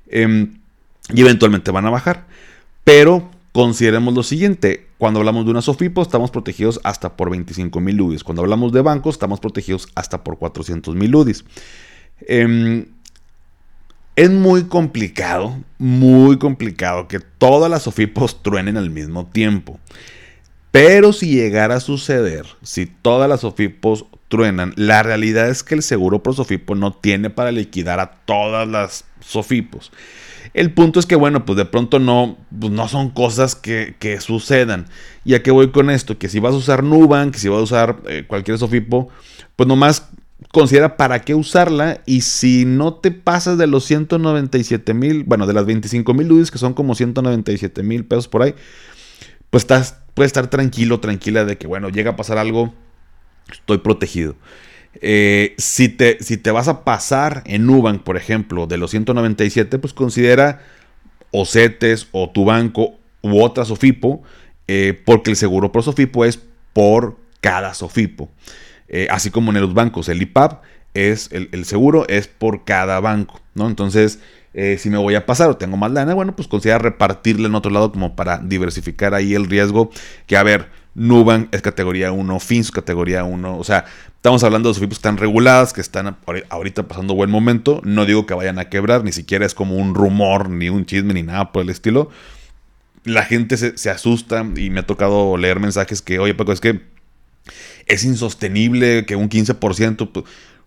em, 0.09 0.55
y 1.13 1.21
eventualmente 1.21 1.71
van 1.71 1.85
a 1.85 1.91
bajar, 1.91 2.27
pero 2.85 3.31
consideremos 3.53 4.15
lo 4.15 4.23
siguiente, 4.23 4.86
cuando 4.99 5.21
hablamos 5.21 5.45
de 5.45 5.51
una 5.51 5.63
SOFIPO, 5.63 6.03
estamos 6.03 6.31
protegidos 6.31 6.81
hasta 6.83 7.17
por 7.17 7.31
25 7.31 7.81
mil 7.81 8.01
UDIs. 8.01 8.25
Cuando 8.25 8.43
hablamos 8.43 8.73
de 8.73 8.81
bancos, 8.81 9.17
estamos 9.17 9.41
protegidos 9.41 9.89
hasta 9.95 10.25
por 10.25 10.39
400 10.39 10.95
mil 10.95 11.15
UDIs. 11.15 11.45
Em, 12.27 12.87
es 14.17 14.31
muy 14.31 14.65
complicado, 14.65 15.63
muy 15.79 16.39
complicado 16.39 17.09
que 17.09 17.21
todas 17.21 17.71
las 17.71 17.83
SOFIPOS 17.83 18.43
truenen 18.43 18.79
al 18.79 18.89
mismo 18.89 19.27
tiempo. 19.27 19.79
Pero 20.71 21.13
si 21.13 21.29
llegara 21.29 21.77
a 21.77 21.81
suceder, 21.81 22.47
si 22.63 22.87
todas 22.87 23.29
las 23.29 23.41
SOFIPOS 23.41 24.07
truenan, 24.29 24.73
la 24.77 25.03
realidad 25.03 25.49
es 25.49 25.63
que 25.63 25.75
el 25.75 25.83
seguro 25.83 26.23
pro 26.23 26.33
SOFIPO 26.33 26.75
no 26.75 26.93
tiene 26.93 27.29
para 27.31 27.53
liquidar 27.53 28.01
a 28.01 28.13
todas 28.25 28.67
las 28.67 29.05
SOFIPOS. 29.21 29.93
El 30.55 30.73
punto 30.73 31.01
es 31.01 31.07
que, 31.07 31.17
bueno, 31.17 31.45
pues 31.45 31.57
de 31.57 31.65
pronto 31.65 31.99
no, 31.99 32.39
pues 32.59 32.73
no 32.73 32.89
son 32.89 33.11
cosas 33.11 33.55
que, 33.55 34.19
sucedan. 34.21 34.87
¿Y 35.25 35.35
a 35.35 35.43
qué 35.43 35.51
voy 35.51 35.71
con 35.71 35.91
esto? 35.91 36.19
Que 36.19 36.29
si 36.29 36.41
vas 36.41 36.55
a 36.55 36.59
usar 36.59 36.83
Nubank, 36.83 37.33
que 37.33 37.39
si 37.39 37.49
vas 37.49 37.61
a 37.61 37.63
usar 37.63 37.97
eh, 38.09 38.25
cualquier 38.27 38.59
Sofipo, 38.59 39.09
pues 39.57 39.67
nomás 39.67 40.09
considera 40.53 40.97
para 40.97 41.21
qué 41.21 41.35
usarla 41.35 42.01
y 42.07 42.21
si 42.23 42.65
no 42.65 42.95
te 42.95 43.11
pasas 43.11 43.59
de 43.59 43.67
los 43.67 43.85
197 43.85 44.95
mil, 44.95 45.25
bueno, 45.25 45.47
de 45.47 45.53
las 45.53 45.67
25 45.67 46.15
mil 46.15 46.31
UDIs, 46.31 46.51
que 46.51 46.59
son 46.59 46.75
como 46.75 46.95
197 46.95 47.83
mil 47.83 48.05
pesos 48.05 48.29
por 48.29 48.43
ahí, 48.43 48.55
pues 49.51 49.65
estás, 49.65 49.99
puedes 50.15 50.31
estar 50.31 50.49
tranquilo, 50.49 51.01
tranquila 51.01 51.45
de 51.45 51.57
que, 51.59 51.67
bueno, 51.67 51.89
llega 51.89 52.13
a 52.13 52.17
pasar 52.17 52.39
algo, 52.39 52.75
estoy 53.51 53.79
protegido. 53.79 54.37
Eh, 55.01 55.55
si, 55.59 55.89
te, 55.89 56.23
si 56.23 56.37
te 56.37 56.51
vas 56.51 56.69
a 56.69 56.85
pasar 56.85 57.43
en 57.47 57.67
Nubank, 57.67 58.03
por 58.03 58.17
ejemplo, 58.17 58.67
de 58.67 58.79
los 58.79 58.91
197, 58.91 59.79
pues 59.79 59.93
considera 59.93 60.61
o 61.31 61.45
CETES 61.45 62.09
o 62.13 62.31
tu 62.31 62.45
banco 62.45 62.95
u 63.23 63.43
otra 63.43 63.65
SOFIPO, 63.65 64.23
eh, 64.69 65.01
porque 65.05 65.31
el 65.31 65.37
seguro 65.37 65.73
por 65.73 65.83
SOFIPO 65.83 66.25
es 66.25 66.41
por 66.73 67.17
cada 67.41 67.75
SOFIPO. 67.75 68.31
Eh, 68.89 69.09
así 69.11 69.31
como 69.31 69.53
en 69.53 69.61
los 69.61 69.75
bancos, 69.75 70.09
el 70.09 70.23
IPAP 70.23 70.63
es 70.95 71.29
el, 71.33 71.65
seguro 71.67 72.07
es 72.09 72.27
por 72.27 72.65
cada 72.65 73.01
banco, 73.01 73.41
¿no? 73.55 73.69
Entonces, 73.69 74.21
si 74.79 74.89
me 74.89 74.97
voy 74.97 75.15
a 75.15 75.27
pasar 75.27 75.51
o 75.51 75.59
tengo 75.59 75.77
más 75.77 75.93
lana, 75.93 76.15
bueno, 76.15 76.35
pues 76.35 76.49
considera 76.49 76.79
repartirle 76.79 77.47
en 77.47 77.55
otro 77.55 77.71
lado 77.71 77.93
como 77.93 78.17
para 78.17 78.39
diversificar 78.39 79.13
ahí 79.13 79.35
el 79.35 79.45
riesgo. 79.45 79.91
Que 80.27 80.39
a 80.39 80.43
ver, 80.43 80.71
Nubank 80.97 81.55
es 81.55 81.61
categoría 81.61 82.11
1, 82.11 82.41
Fins 82.41 82.71
categoría 82.71 83.23
1. 83.23 83.59
O 83.59 83.65
sea, 83.65 83.85
estamos 84.15 84.43
hablando 84.43 84.71
de 84.71 84.75
SOFIPOS 84.75 84.97
que 84.97 85.01
están 85.01 85.19
reguladas, 85.19 85.75
que 85.75 85.83
están 85.83 86.17
ahorita 86.49 86.89
pasando 86.89 87.15
buen 87.15 87.31
momento. 87.31 87.83
No 87.85 88.07
digo 88.07 88.25
que 88.25 88.33
vayan 88.33 88.59
a 88.59 88.71
quebrar, 88.71 89.05
ni 89.05 89.13
siquiera 89.13 89.45
es 89.45 89.55
como 89.55 89.77
un 89.77 89.95
rumor, 89.95 90.49
ni 90.49 90.71
un 90.71 90.87
chisme, 90.87 91.13
ni 91.13 91.23
nada 91.23 91.53
por 91.53 91.63
el 91.63 91.69
estilo. 91.69 92.09
La 93.05 93.25
gente 93.25 93.59
se, 93.59 93.91
asusta 93.91 94.45
y 94.57 94.71
me 94.71 94.81
ha 94.81 94.87
tocado 94.87 95.37
leer 95.37 95.61
mensajes 95.61 96.01
que, 96.01 96.19
oye, 96.19 96.35
Paco, 96.35 96.53
es 96.53 96.61
que 96.63 96.81
es 97.85 98.03
insostenible 98.05 99.05
que 99.05 99.17
un 99.17 99.29
15%. 99.29 100.11
Pues, 100.11 100.25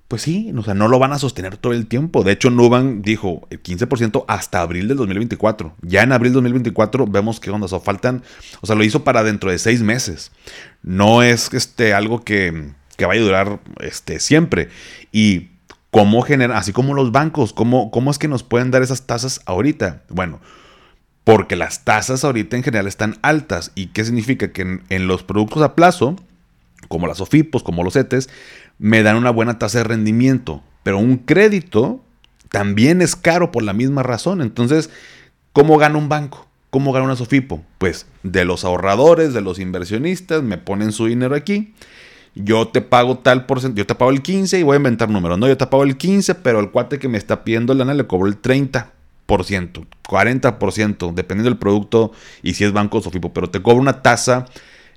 pues 0.09 0.23
sí, 0.23 0.51
o 0.57 0.63
sea, 0.63 0.73
no 0.73 0.87
lo 0.87 0.97
van 0.97 1.13
a 1.13 1.19
sostener 1.19 1.57
todo 1.57 1.71
el 1.71 1.85
tiempo. 1.85 2.23
De 2.23 2.31
hecho, 2.31 2.49
Nubank 2.49 3.03
dijo 3.03 3.47
el 3.51 3.61
15% 3.61 4.25
hasta 4.27 4.59
abril 4.59 4.87
del 4.87 4.97
2024. 4.97 5.75
Ya 5.83 6.01
en 6.01 6.11
abril 6.11 6.33
del 6.33 6.41
2024 6.41 7.05
vemos 7.05 7.39
que 7.39 7.51
onda, 7.51 7.67
o 7.69 7.79
faltan, 7.79 8.23
o 8.59 8.65
sea, 8.65 8.75
lo 8.75 8.83
hizo 8.83 9.03
para 9.03 9.23
dentro 9.23 9.51
de 9.51 9.59
seis 9.59 9.83
meses. 9.83 10.31
No 10.81 11.21
es 11.21 11.53
este, 11.53 11.93
algo 11.93 12.23
que, 12.23 12.71
que 12.97 13.05
vaya 13.05 13.21
a 13.21 13.23
durar 13.23 13.59
este, 13.81 14.19
siempre. 14.19 14.69
Y 15.11 15.49
cómo 15.91 16.23
genera, 16.23 16.57
así 16.57 16.73
como 16.73 16.95
los 16.95 17.11
bancos, 17.11 17.53
¿cómo, 17.53 17.91
cómo 17.91 18.09
es 18.09 18.17
que 18.17 18.27
nos 18.27 18.41
pueden 18.41 18.71
dar 18.71 18.81
esas 18.81 19.05
tasas 19.05 19.41
ahorita? 19.45 20.01
Bueno, 20.09 20.39
porque 21.23 21.55
las 21.55 21.85
tasas 21.85 22.23
ahorita 22.23 22.57
en 22.57 22.63
general 22.63 22.87
están 22.87 23.19
altas. 23.21 23.71
¿Y 23.75 23.87
qué 23.87 24.03
significa? 24.03 24.51
Que 24.53 24.79
en 24.89 25.07
los 25.07 25.21
productos 25.21 25.61
a 25.61 25.75
plazo, 25.75 26.15
como 26.87 27.07
las 27.07 27.21
OFIPOS, 27.21 27.63
como 27.63 27.83
los 27.83 27.93
CETES, 27.93 28.29
me 28.77 29.03
dan 29.03 29.17
una 29.17 29.31
buena 29.31 29.59
tasa 29.59 29.79
de 29.79 29.83
rendimiento. 29.83 30.63
Pero 30.83 30.97
un 30.97 31.17
crédito 31.17 32.01
también 32.49 33.01
es 33.01 33.15
caro 33.15 33.51
por 33.51 33.63
la 33.63 33.73
misma 33.73 34.03
razón. 34.03 34.41
Entonces, 34.41 34.89
¿cómo 35.53 35.77
gana 35.77 35.97
un 35.97 36.09
banco? 36.09 36.47
¿Cómo 36.69 36.91
gana 36.91 37.05
una 37.05 37.15
Sofipo? 37.15 37.63
Pues 37.77 38.05
de 38.23 38.45
los 38.45 38.63
ahorradores, 38.63 39.33
de 39.33 39.41
los 39.41 39.59
inversionistas, 39.59 40.43
me 40.43 40.57
ponen 40.57 40.91
su 40.91 41.07
dinero 41.07 41.35
aquí. 41.35 41.73
Yo 42.35 42.67
te 42.67 42.81
pago 42.81 43.17
tal 43.17 43.45
porcentaje, 43.45 43.79
yo 43.79 43.87
te 43.87 43.95
pago 43.95 44.11
el 44.11 44.21
15 44.21 44.59
y 44.59 44.63
voy 44.63 44.75
a 44.75 44.77
inventar 44.77 45.09
números. 45.09 45.37
No, 45.37 45.47
yo 45.47 45.57
te 45.57 45.65
pago 45.65 45.83
el 45.83 45.97
15, 45.97 46.35
pero 46.35 46.59
el 46.59 46.69
cuate 46.69 46.99
que 46.99 47.07
me 47.07 47.17
está 47.17 47.43
pidiendo 47.43 47.73
lana 47.73 47.93
le 47.95 48.05
cobro 48.05 48.27
el 48.27 48.39
30%, 48.39 48.85
40%, 49.27 51.13
dependiendo 51.13 51.49
del 51.49 51.57
producto 51.57 52.11
y 52.43 52.53
si 52.53 52.63
es 52.63 52.71
banco 52.71 52.99
o 52.99 53.01
Sofipo. 53.01 53.33
Pero 53.33 53.49
te 53.49 53.61
cobro 53.61 53.81
una 53.81 54.03
tasa 54.03 54.45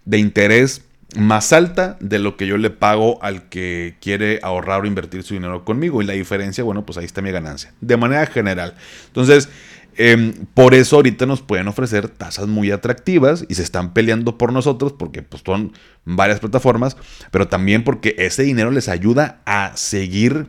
de 0.05 0.19
interés 0.19 0.83
más 1.17 1.53
alta 1.53 1.97
de 2.01 2.19
lo 2.19 2.37
que 2.37 2.47
yo 2.47 2.57
le 2.57 2.71
pago 2.71 3.23
al 3.23 3.49
que 3.49 3.97
quiere 4.01 4.41
ahorrar 4.43 4.83
o 4.83 4.87
invertir 4.87 5.23
su 5.23 5.35
dinero 5.35 5.65
conmigo. 5.65 6.03
Y 6.03 6.07
la 6.07 6.15
diferencia, 6.15 6.65
bueno, 6.65 6.87
pues 6.87 6.99
ahí 6.99 7.05
está 7.05 7.23
mi 7.23 7.31
ganancia. 7.31 7.73
De 7.81 7.97
manera 7.97 8.27
general. 8.27 8.75
Entonces, 9.09 9.49
em, 9.97 10.33
por 10.55 10.75
eso 10.75 10.97
ahorita 10.97 11.27
nos 11.27 11.43
pueden 11.43 11.69
ofrecer 11.69 12.09
tasas 12.09 12.47
muy 12.47 12.71
atractivas 12.71 13.45
y 13.49 13.55
se 13.55 13.63
están 13.63 13.93
peleando 13.93 14.39
por 14.39 14.53
nosotros 14.53 14.93
porque 14.93 15.23
pues 15.23 15.43
son 15.45 15.73
varias 16.05 16.41
plataformas, 16.41 16.97
pero 17.31 17.47
también 17.47 17.85
porque 17.85 18.15
ese 18.19 18.43
dinero 18.43 18.71
les 18.71 18.89
ayuda 18.89 19.41
a 19.45 19.73
seguir 19.77 20.47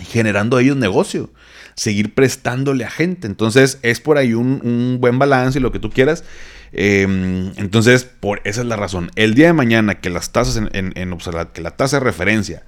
generando 0.00 0.58
ellos 0.58 0.76
negocio, 0.76 1.30
seguir 1.74 2.14
prestándole 2.14 2.86
a 2.86 2.90
gente. 2.90 3.26
Entonces 3.26 3.78
es 3.82 4.00
por 4.00 4.16
ahí 4.16 4.32
un, 4.32 4.60
un 4.64 4.98
buen 5.00 5.18
balance 5.18 5.58
y 5.58 5.62
lo 5.62 5.70
que 5.70 5.78
tú 5.78 5.90
quieras. 5.90 6.24
Em, 6.72 7.52
entonces, 7.56 8.04
por 8.04 8.40
esa 8.44 8.62
es 8.62 8.66
la 8.66 8.76
razón. 8.76 9.10
El 9.14 9.34
día 9.34 9.48
de 9.48 9.52
mañana 9.52 10.00
que 10.00 10.10
las 10.10 10.32
tasas 10.32 10.56
en, 10.56 10.70
en, 10.72 11.18
que 11.52 11.60
la 11.60 11.76
tasa 11.76 11.98
de 11.98 12.04
referencia 12.04 12.62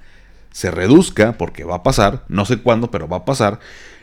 se 0.51 0.71
reduzca, 0.71 1.37
porque 1.37 1.63
va 1.63 1.77
a 1.77 1.83
pasar, 1.83 2.23
no 2.29 2.45
sé 2.45 2.57
cuándo, 2.57 2.91
pero 2.91 3.07
va 3.07 3.17
a 3.17 3.25
pasar, 3.25 3.59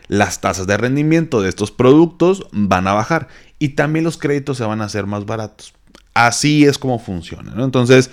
las 0.08 0.40
tasas 0.40 0.66
de 0.66 0.76
rendimiento 0.76 1.40
de 1.40 1.48
estos 1.48 1.70
productos 1.70 2.46
van 2.52 2.86
a 2.88 2.92
bajar 2.92 3.28
y 3.58 3.70
también 3.70 4.04
los 4.04 4.18
créditos 4.18 4.58
se 4.58 4.64
van 4.64 4.82
a 4.82 4.84
hacer 4.84 5.06
más 5.06 5.24
baratos. 5.24 5.72
Así 6.14 6.66
es 6.66 6.76
como 6.76 6.98
funciona, 6.98 7.54
Entonces, 7.64 8.10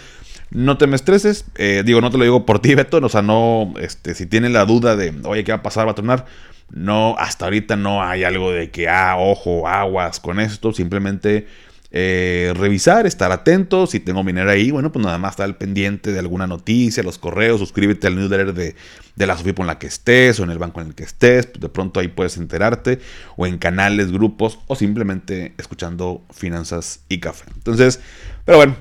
no 0.52 0.78
te 0.78 0.88
me 0.88 0.96
estreses, 0.96 1.46
eh, 1.56 1.84
digo, 1.86 2.02
no 2.02 2.10
te 2.12 2.18
lo 2.18 2.24
digo 2.24 2.46
por 2.46 2.60
ti, 2.60 2.76
Beto, 2.76 2.98
o 2.98 3.10
sea, 3.10 3.22
no, 3.22 3.74
este, 3.80 4.16
si 4.16 4.26
tienes 4.26 4.52
la 4.52 4.66
duda 4.66 4.96
de, 4.96 5.14
oye, 5.24 5.44
¿qué 5.44 5.52
va 5.52 5.58
a 5.58 5.64
pasar? 5.64 5.88
¿Va 5.88 5.92
a 5.92 5.96
tronar? 5.96 6.26
No, 6.72 7.16
hasta 7.18 7.46
ahorita 7.46 7.76
no 7.76 8.04
hay 8.04 8.24
algo 8.24 8.52
de 8.52 8.70
que, 8.70 8.88
ah, 8.88 9.16
ojo, 9.18 9.68
aguas 9.68 10.20
con 10.20 10.40
esto, 10.40 10.72
simplemente 10.72 11.48
eh, 11.92 12.54
revisar, 12.56 13.08
estar 13.08 13.32
atento. 13.32 13.88
Si 13.88 14.00
tengo 14.00 14.24
minera 14.24 14.52
ahí, 14.52 14.72
bueno, 14.72 14.92
pues 14.92 15.04
nada 15.04 15.18
más 15.18 15.32
estar 15.32 15.46
al 15.46 15.58
pendiente 15.58 16.12
de 16.12 16.20
alguna 16.20 16.48
noticia, 16.48 17.04
los 17.04 17.18
correos, 17.18 17.60
suscríbete 17.60 18.08
al 18.08 18.16
newsletter 18.16 18.54
de, 18.54 18.76
de 19.16 19.28
la 19.28 19.36
SOFIPO 19.38 19.64
en 19.64 19.68
la 19.68 19.80
que 19.80 19.88
estés 19.88 20.40
o 20.40 20.44
en 20.44 20.52
el 20.52 20.60
banco 20.60 20.82
en 20.82 20.88
el 20.88 20.96
que 20.96 21.04
estés. 21.04 21.50
De 21.60 21.70
pronto 21.70 22.00
ahí 22.00 22.08
puedes 22.08 22.38
enterarte 22.38 23.00
o 23.38 23.48
en 23.48 23.58
canales, 23.58 24.12
grupos 24.12 24.60
o 24.68 24.76
simplemente 24.76 25.54
escuchando 25.58 26.22
finanzas 26.32 27.02
y 27.10 27.20
café. 27.20 27.46
Entonces, 27.56 28.00
pero 28.46 28.60
bueno, 28.60 28.76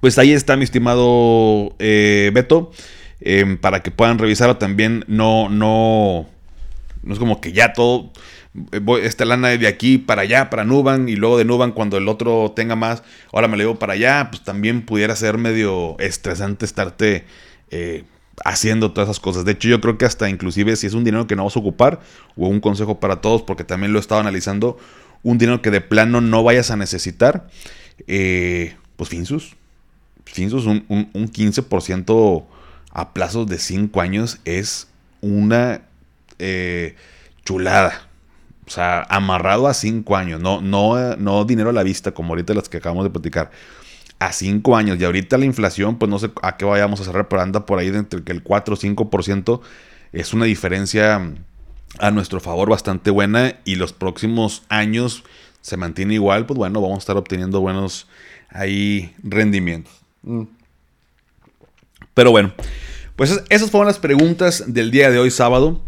pues 0.00 0.18
ahí 0.18 0.32
está 0.32 0.56
mi 0.56 0.64
estimado 0.64 1.74
eh, 1.78 2.30
Beto. 2.32 2.70
Em, 3.22 3.58
para 3.58 3.82
que 3.82 3.90
puedan 3.90 4.18
revisarlo 4.18 4.56
también, 4.56 5.04
no, 5.06 5.50
no, 5.50 6.26
no 7.02 7.12
es 7.12 7.18
como 7.18 7.40
que 7.40 7.52
ya 7.52 7.74
todo 7.74 8.12
esta 9.02 9.24
lana 9.24 9.48
de 9.48 9.66
aquí 9.66 9.98
para 9.98 10.22
allá, 10.22 10.50
para 10.50 10.64
Nuban, 10.64 11.08
y 11.08 11.16
luego 11.16 11.38
de 11.38 11.44
Nuban 11.44 11.72
cuando 11.72 11.96
el 11.96 12.08
otro 12.08 12.52
tenga 12.54 12.76
más, 12.76 13.02
ahora 13.32 13.48
me 13.48 13.56
lo 13.56 13.62
llevo 13.62 13.78
para 13.78 13.92
allá, 13.92 14.28
pues 14.30 14.42
también 14.42 14.82
pudiera 14.84 15.14
ser 15.14 15.38
medio 15.38 15.96
estresante 16.00 16.64
estarte 16.64 17.24
eh, 17.70 18.04
haciendo 18.44 18.92
todas 18.92 19.08
esas 19.08 19.20
cosas. 19.20 19.44
De 19.44 19.52
hecho, 19.52 19.68
yo 19.68 19.80
creo 19.80 19.98
que 19.98 20.04
hasta 20.04 20.28
inclusive 20.28 20.74
si 20.76 20.86
es 20.86 20.94
un 20.94 21.04
dinero 21.04 21.26
que 21.26 21.36
no 21.36 21.44
vas 21.44 21.56
a 21.56 21.60
ocupar, 21.60 22.00
o 22.36 22.48
un 22.48 22.60
consejo 22.60 22.98
para 22.98 23.20
todos, 23.20 23.42
porque 23.42 23.64
también 23.64 23.92
lo 23.92 23.98
he 23.98 24.00
estado 24.00 24.20
analizando, 24.20 24.78
un 25.22 25.38
dinero 25.38 25.62
que 25.62 25.70
de 25.70 25.80
plano 25.80 26.20
no 26.20 26.42
vayas 26.42 26.70
a 26.70 26.76
necesitar, 26.76 27.48
eh, 28.06 28.74
pues 28.96 29.10
Finsus. 29.10 29.56
Finsus, 30.24 30.66
un, 30.66 30.84
un, 30.88 31.10
un 31.12 31.30
15% 31.30 32.44
a 32.92 33.14
plazos 33.14 33.46
de 33.46 33.58
5 33.58 34.00
años 34.00 34.40
es 34.44 34.88
una 35.20 35.82
eh, 36.38 36.96
chulada. 37.44 38.09
O 38.70 38.72
sea, 38.72 39.02
amarrado 39.08 39.66
a 39.66 39.74
cinco 39.74 40.16
años, 40.16 40.40
no, 40.40 40.60
no, 40.60 41.16
no 41.16 41.44
dinero 41.44 41.70
a 41.70 41.72
la 41.72 41.82
vista, 41.82 42.12
como 42.12 42.34
ahorita 42.34 42.54
las 42.54 42.68
que 42.68 42.76
acabamos 42.76 43.02
de 43.02 43.10
platicar. 43.10 43.50
a 44.20 44.32
5 44.32 44.76
años. 44.76 45.00
Y 45.00 45.04
ahorita 45.04 45.38
la 45.38 45.44
inflación, 45.44 45.98
pues 45.98 46.08
no 46.08 46.20
sé 46.20 46.30
a 46.42 46.56
qué 46.56 46.64
vayamos 46.64 47.00
a 47.00 47.04
cerrar, 47.04 47.26
pero 47.26 47.42
anda 47.42 47.66
por 47.66 47.80
ahí 47.80 47.90
de 47.90 47.98
entre 47.98 48.22
el 48.26 48.42
4 48.44 48.74
o 48.74 48.76
5%. 48.76 49.60
Es 50.12 50.34
una 50.34 50.44
diferencia 50.44 51.32
a 51.98 52.10
nuestro 52.12 52.38
favor 52.38 52.70
bastante 52.70 53.10
buena 53.10 53.56
y 53.64 53.74
los 53.74 53.92
próximos 53.92 54.62
años 54.68 55.24
se 55.62 55.76
mantiene 55.76 56.14
igual, 56.14 56.46
pues 56.46 56.56
bueno, 56.56 56.80
vamos 56.80 56.98
a 56.98 57.00
estar 57.00 57.16
obteniendo 57.16 57.60
buenos 57.60 58.06
ahí 58.50 59.16
rendimientos. 59.24 59.94
Mm. 60.22 60.44
Pero 62.14 62.30
bueno, 62.30 62.52
pues 63.16 63.42
esas 63.48 63.70
fueron 63.70 63.88
las 63.88 63.98
preguntas 63.98 64.62
del 64.72 64.92
día 64.92 65.10
de 65.10 65.18
hoy 65.18 65.32
sábado. 65.32 65.82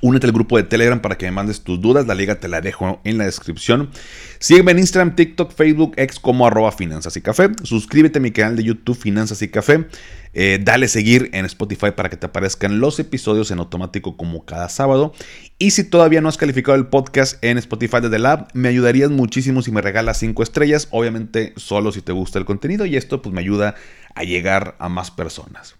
Únete 0.00 0.26
al 0.26 0.32
grupo 0.32 0.56
de 0.56 0.64
Telegram 0.64 1.00
para 1.00 1.16
que 1.16 1.26
me 1.26 1.32
mandes 1.32 1.62
tus 1.62 1.80
dudas. 1.80 2.06
La 2.06 2.14
liga 2.14 2.40
te 2.40 2.48
la 2.48 2.60
dejo 2.60 3.00
en 3.04 3.18
la 3.18 3.24
descripción. 3.24 3.90
Sígueme 4.38 4.72
en 4.72 4.80
Instagram, 4.80 5.14
TikTok, 5.14 5.52
Facebook, 5.52 5.92
ex 5.96 6.18
como 6.18 6.46
arroba 6.46 6.72
finanzas 6.72 7.16
y 7.16 7.20
café. 7.20 7.50
Suscríbete 7.62 8.18
a 8.18 8.22
mi 8.22 8.32
canal 8.32 8.56
de 8.56 8.64
YouTube 8.64 8.98
Finanzas 8.98 9.42
y 9.42 9.48
Café. 9.48 9.86
Eh, 10.34 10.58
dale 10.62 10.88
seguir 10.88 11.28
en 11.34 11.44
Spotify 11.44 11.90
para 11.94 12.08
que 12.08 12.16
te 12.16 12.26
aparezcan 12.26 12.80
los 12.80 12.98
episodios 12.98 13.50
en 13.50 13.58
automático 13.58 14.16
como 14.16 14.44
cada 14.44 14.68
sábado. 14.68 15.12
Y 15.58 15.72
si 15.72 15.84
todavía 15.84 16.20
no 16.20 16.28
has 16.28 16.38
calificado 16.38 16.76
el 16.76 16.86
podcast 16.86 17.42
en 17.44 17.58
Spotify 17.58 17.98
desde 18.00 18.18
la 18.18 18.32
app, 18.32 18.50
me 18.54 18.68
ayudarías 18.68 19.10
muchísimo 19.10 19.62
si 19.62 19.70
me 19.70 19.82
regalas 19.82 20.18
5 20.18 20.42
estrellas. 20.42 20.88
Obviamente 20.90 21.52
solo 21.56 21.92
si 21.92 22.00
te 22.00 22.12
gusta 22.12 22.38
el 22.38 22.44
contenido 22.44 22.86
y 22.86 22.96
esto 22.96 23.22
pues 23.22 23.34
me 23.34 23.40
ayuda 23.40 23.74
a 24.14 24.24
llegar 24.24 24.74
a 24.78 24.88
más 24.88 25.10
personas. 25.10 25.76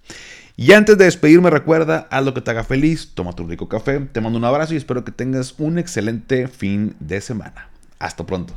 Y 0.56 0.72
antes 0.72 0.98
de 0.98 1.06
despedirme, 1.06 1.50
recuerda, 1.50 2.06
haz 2.10 2.24
lo 2.24 2.34
que 2.34 2.40
te 2.40 2.50
haga 2.50 2.64
feliz, 2.64 3.12
toma 3.14 3.32
tu 3.32 3.46
rico 3.46 3.68
café, 3.68 4.00
te 4.00 4.20
mando 4.20 4.38
un 4.38 4.44
abrazo 4.44 4.74
y 4.74 4.76
espero 4.76 5.04
que 5.04 5.12
tengas 5.12 5.54
un 5.58 5.78
excelente 5.78 6.46
fin 6.48 6.94
de 7.00 7.20
semana. 7.20 7.70
Hasta 7.98 8.26
pronto. 8.26 8.54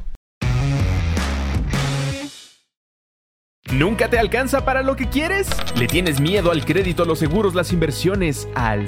¿Nunca 3.74 4.10
te 4.10 4.20
alcanza 4.20 4.64
para 4.64 4.84
lo 4.84 4.96
que 4.96 5.10
quieres? 5.10 5.48
¿Le 5.76 5.88
tienes 5.88 6.20
miedo 6.20 6.52
al 6.52 6.66
crédito, 6.66 7.04
los 7.04 7.20
seguros, 7.20 7.56
las 7.56 7.74
inversiones, 7.74 8.48
al 8.56 8.88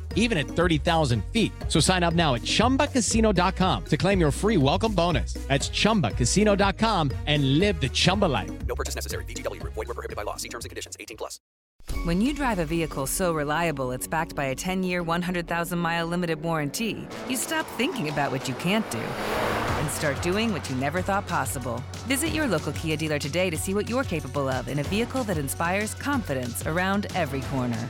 even 0.15 0.39
at 0.39 0.47
30,000 0.47 1.23
feet. 1.25 1.51
So 1.67 1.79
sign 1.79 2.01
up 2.01 2.15
now 2.15 2.33
at 2.33 2.41
chumbacasino.com 2.41 3.85
to 3.85 3.97
claim 3.97 4.19
your 4.19 4.31
free 4.31 4.57
welcome 4.57 4.93
bonus. 4.93 5.33
That's 5.47 5.69
chumbacasino.com 5.69 7.11
and 7.27 7.59
live 7.59 7.79
the 7.79 7.89
Chumba 7.89 8.25
life. 8.25 8.51
No 8.65 8.73
purchase 8.73 8.95
necessary. 8.95 9.25
DTW, 9.25 9.61
void, 9.63 9.75
were 9.75 9.85
prohibited 9.85 10.15
by 10.15 10.23
law. 10.23 10.37
See 10.37 10.49
terms 10.49 10.65
and 10.65 10.69
conditions 10.69 10.97
18 10.99 11.17
plus. 11.17 11.39
When 12.03 12.21
you 12.21 12.33
drive 12.33 12.59
a 12.59 12.65
vehicle 12.65 13.05
so 13.05 13.33
reliable 13.33 13.91
it's 13.91 14.07
backed 14.07 14.35
by 14.35 14.45
a 14.45 14.55
10 14.55 14.83
year, 14.83 15.03
100,000 15.03 15.77
mile 15.77 16.07
limited 16.07 16.41
warranty, 16.41 17.07
you 17.29 17.35
stop 17.35 17.65
thinking 17.77 18.09
about 18.09 18.31
what 18.31 18.47
you 18.47 18.53
can't 18.55 18.89
do 18.89 18.99
and 18.99 19.89
start 19.91 20.21
doing 20.21 20.51
what 20.53 20.67
you 20.69 20.75
never 20.77 21.01
thought 21.01 21.27
possible. 21.27 21.83
Visit 22.07 22.29
your 22.29 22.47
local 22.47 22.71
Kia 22.73 22.97
dealer 22.97 23.19
today 23.19 23.49
to 23.49 23.57
see 23.57 23.73
what 23.73 23.89
you're 23.89 24.03
capable 24.03 24.47
of 24.47 24.67
in 24.67 24.79
a 24.79 24.83
vehicle 24.83 25.23
that 25.25 25.37
inspires 25.37 25.93
confidence 25.95 26.65
around 26.65 27.07
every 27.15 27.41
corner. 27.41 27.89